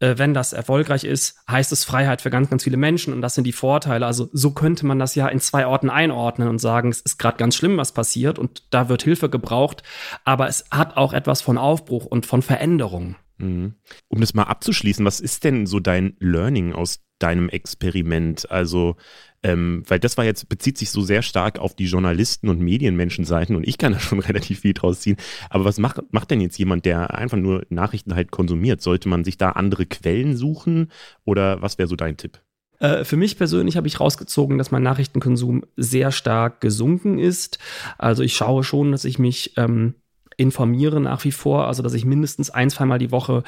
[0.00, 3.34] äh, wenn das erfolgreich ist, heißt es Freiheit für ganz, ganz viele Menschen und das
[3.34, 4.06] sind die Vorteile.
[4.06, 7.38] Also so könnte man das ja in zwei Orten einordnen und sagen, es ist gerade
[7.38, 9.82] ganz schlimm, was passiert und da wird Hilfe gebraucht,
[10.24, 13.16] aber es hat auch etwas von Aufbruch und von Veränderung.
[13.42, 13.74] Mhm.
[14.08, 18.50] Um das mal abzuschließen, was ist denn so dein Learning aus deinem Experiment?
[18.50, 18.96] Also,
[19.42, 23.56] ähm, weil das war jetzt, bezieht sich so sehr stark auf die Journalisten- und Medienmenschenseiten
[23.56, 25.16] und ich kann da schon relativ viel draus ziehen.
[25.50, 28.80] Aber was macht, macht denn jetzt jemand, der einfach nur Nachrichten halt konsumiert?
[28.80, 30.90] Sollte man sich da andere Quellen suchen
[31.24, 32.40] oder was wäre so dein Tipp?
[32.78, 37.58] Äh, für mich persönlich habe ich rausgezogen, dass mein Nachrichtenkonsum sehr stark gesunken ist.
[37.98, 39.94] Also ich schaue schon, dass ich mich ähm,
[40.36, 43.42] informiere nach wie vor, also dass ich mindestens ein, zweimal die Woche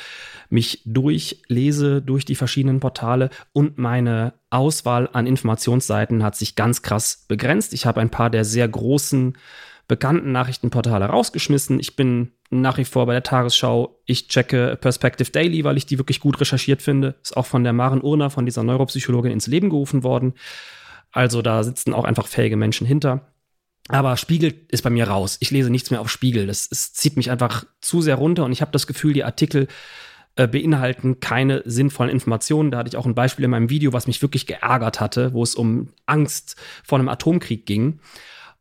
[0.51, 7.25] mich durchlese durch die verschiedenen Portale und meine Auswahl an Informationsseiten hat sich ganz krass
[7.29, 7.75] begrenzt.
[7.75, 9.37] Ich habe ein paar der sehr großen
[9.87, 11.79] bekannten Nachrichtenportale rausgeschmissen.
[11.79, 14.01] Ich bin nach wie vor bei der Tagesschau.
[14.07, 17.17] Ich checke Perspective Daily, weil ich die wirklich gut recherchiert finde.
[17.23, 20.35] Ist auch von der Maren Urner, von dieser Neuropsychologin, ins Leben gerufen worden.
[21.13, 23.34] Also da sitzen auch einfach fähige Menschen hinter.
[23.89, 25.37] Aber Spiegel ist bei mir raus.
[25.41, 26.47] Ich lese nichts mehr auf Spiegel.
[26.47, 29.69] Das, das zieht mich einfach zu sehr runter und ich habe das Gefühl, die Artikel
[30.37, 32.71] äh, beinhalten keine sinnvollen Informationen.
[32.71, 35.43] Da hatte ich auch ein Beispiel in meinem Video, was mich wirklich geärgert hatte, wo
[35.43, 38.01] es um Angst vor einem Atomkrieg ging.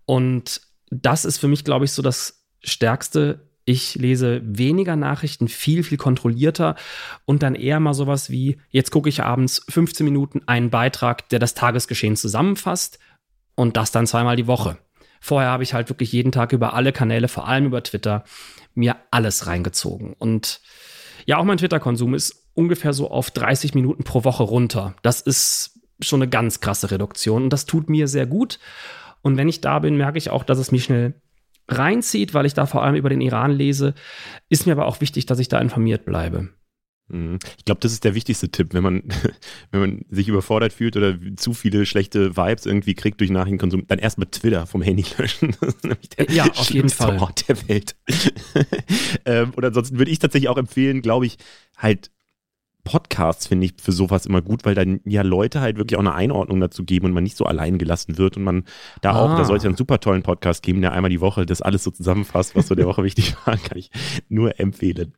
[0.05, 0.61] Und
[0.91, 3.49] das ist für mich, glaube ich, so das Stärkste.
[3.65, 6.75] Ich lese weniger Nachrichten, viel, viel kontrollierter
[7.23, 11.39] und dann eher mal sowas wie, jetzt gucke ich abends 15 Minuten einen Beitrag, der
[11.39, 12.99] das Tagesgeschehen zusammenfasst
[13.55, 14.77] und das dann zweimal die Woche.
[15.25, 18.25] Vorher habe ich halt wirklich jeden Tag über alle Kanäle, vor allem über Twitter,
[18.75, 20.11] mir alles reingezogen.
[20.19, 20.59] Und
[21.25, 24.95] ja, auch mein Twitter-Konsum ist ungefähr so auf 30 Minuten pro Woche runter.
[25.01, 28.59] Das ist schon eine ganz krasse Reduktion und das tut mir sehr gut.
[29.21, 31.13] Und wenn ich da bin, merke ich auch, dass es mich schnell
[31.69, 33.93] reinzieht, weil ich da vor allem über den Iran lese.
[34.49, 36.49] Ist mir aber auch wichtig, dass ich da informiert bleibe.
[37.13, 37.37] Mhm.
[37.57, 39.03] Ich glaube, das ist der wichtigste Tipp, wenn man,
[39.71, 43.99] wenn man sich überfordert fühlt oder zu viele schlechte Vibes irgendwie kriegt durch Nachrichtenkonsum, dann
[43.99, 45.55] erstmal Twitter vom Handy löschen.
[45.61, 47.19] Das ist nämlich der ja, auf jeden Fall.
[47.19, 47.95] Ort der Welt.
[49.25, 51.37] ähm, und ansonsten würde ich tatsächlich auch empfehlen, glaube ich,
[51.77, 52.09] halt
[52.83, 56.15] Podcasts finde ich für sowas immer gut, weil dann ja Leute halt wirklich auch eine
[56.15, 58.65] Einordnung dazu geben und man nicht so allein gelassen wird und man
[59.01, 59.19] da ah.
[59.21, 61.91] auch, da sollte einen super tollen Podcast geben, der einmal die Woche das alles so
[61.91, 63.89] zusammenfasst, was so der Woche wichtig war, kann ich
[64.27, 65.13] nur empfehlen.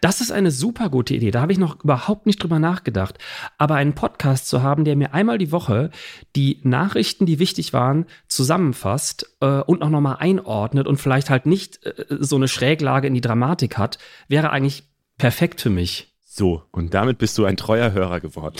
[0.00, 1.32] Das ist eine super gute Idee.
[1.32, 3.18] Da habe ich noch überhaupt nicht drüber nachgedacht.
[3.56, 5.90] Aber einen Podcast zu haben, der mir einmal die Woche
[6.36, 11.84] die Nachrichten, die wichtig waren, zusammenfasst äh, und auch nochmal einordnet und vielleicht halt nicht
[11.84, 13.98] äh, so eine Schräglage in die Dramatik hat,
[14.28, 14.84] wäre eigentlich
[15.16, 16.07] perfekt für mich.
[16.38, 18.54] So, und damit bist du ein treuer Hörer geworden.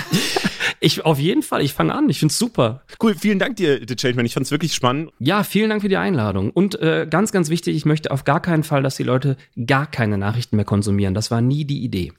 [0.80, 2.82] ich auf jeden Fall, ich fange an, ich finde es super.
[3.02, 5.10] Cool, vielen Dank dir, The Changeman, ich fand es wirklich spannend.
[5.18, 6.50] Ja, vielen Dank für die Einladung.
[6.50, 9.86] Und äh, ganz, ganz wichtig, ich möchte auf gar keinen Fall, dass die Leute gar
[9.86, 11.14] keine Nachrichten mehr konsumieren.
[11.14, 12.12] Das war nie die Idee.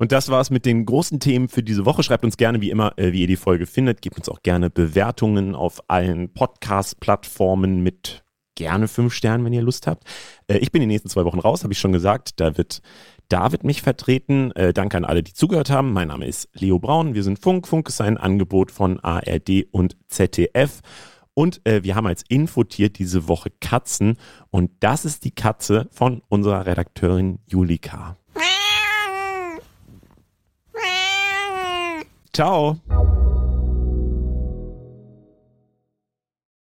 [0.00, 2.02] Und das war's mit den großen Themen für diese Woche.
[2.02, 4.02] Schreibt uns gerne wie immer, äh, wie ihr die Folge findet.
[4.02, 8.24] Gebt uns auch gerne Bewertungen auf allen Podcast-Plattformen mit
[8.58, 10.04] gerne fünf Sternen, wenn ihr Lust habt.
[10.48, 12.40] Äh, ich bin die nächsten zwei Wochen raus, habe ich schon gesagt.
[12.40, 12.82] Da wird
[13.28, 14.50] David mich vertreten.
[14.52, 15.92] Äh, danke an alle, die zugehört haben.
[15.92, 17.14] Mein Name ist Leo Braun.
[17.14, 17.68] Wir sind Funk.
[17.68, 20.80] Funk ist ein Angebot von ARD und ZDF.
[21.34, 24.16] Und äh, wir haben als Infotier diese Woche Katzen.
[24.50, 28.16] Und das ist die Katze von unserer Redakteurin Julika.
[32.32, 32.78] Ciao.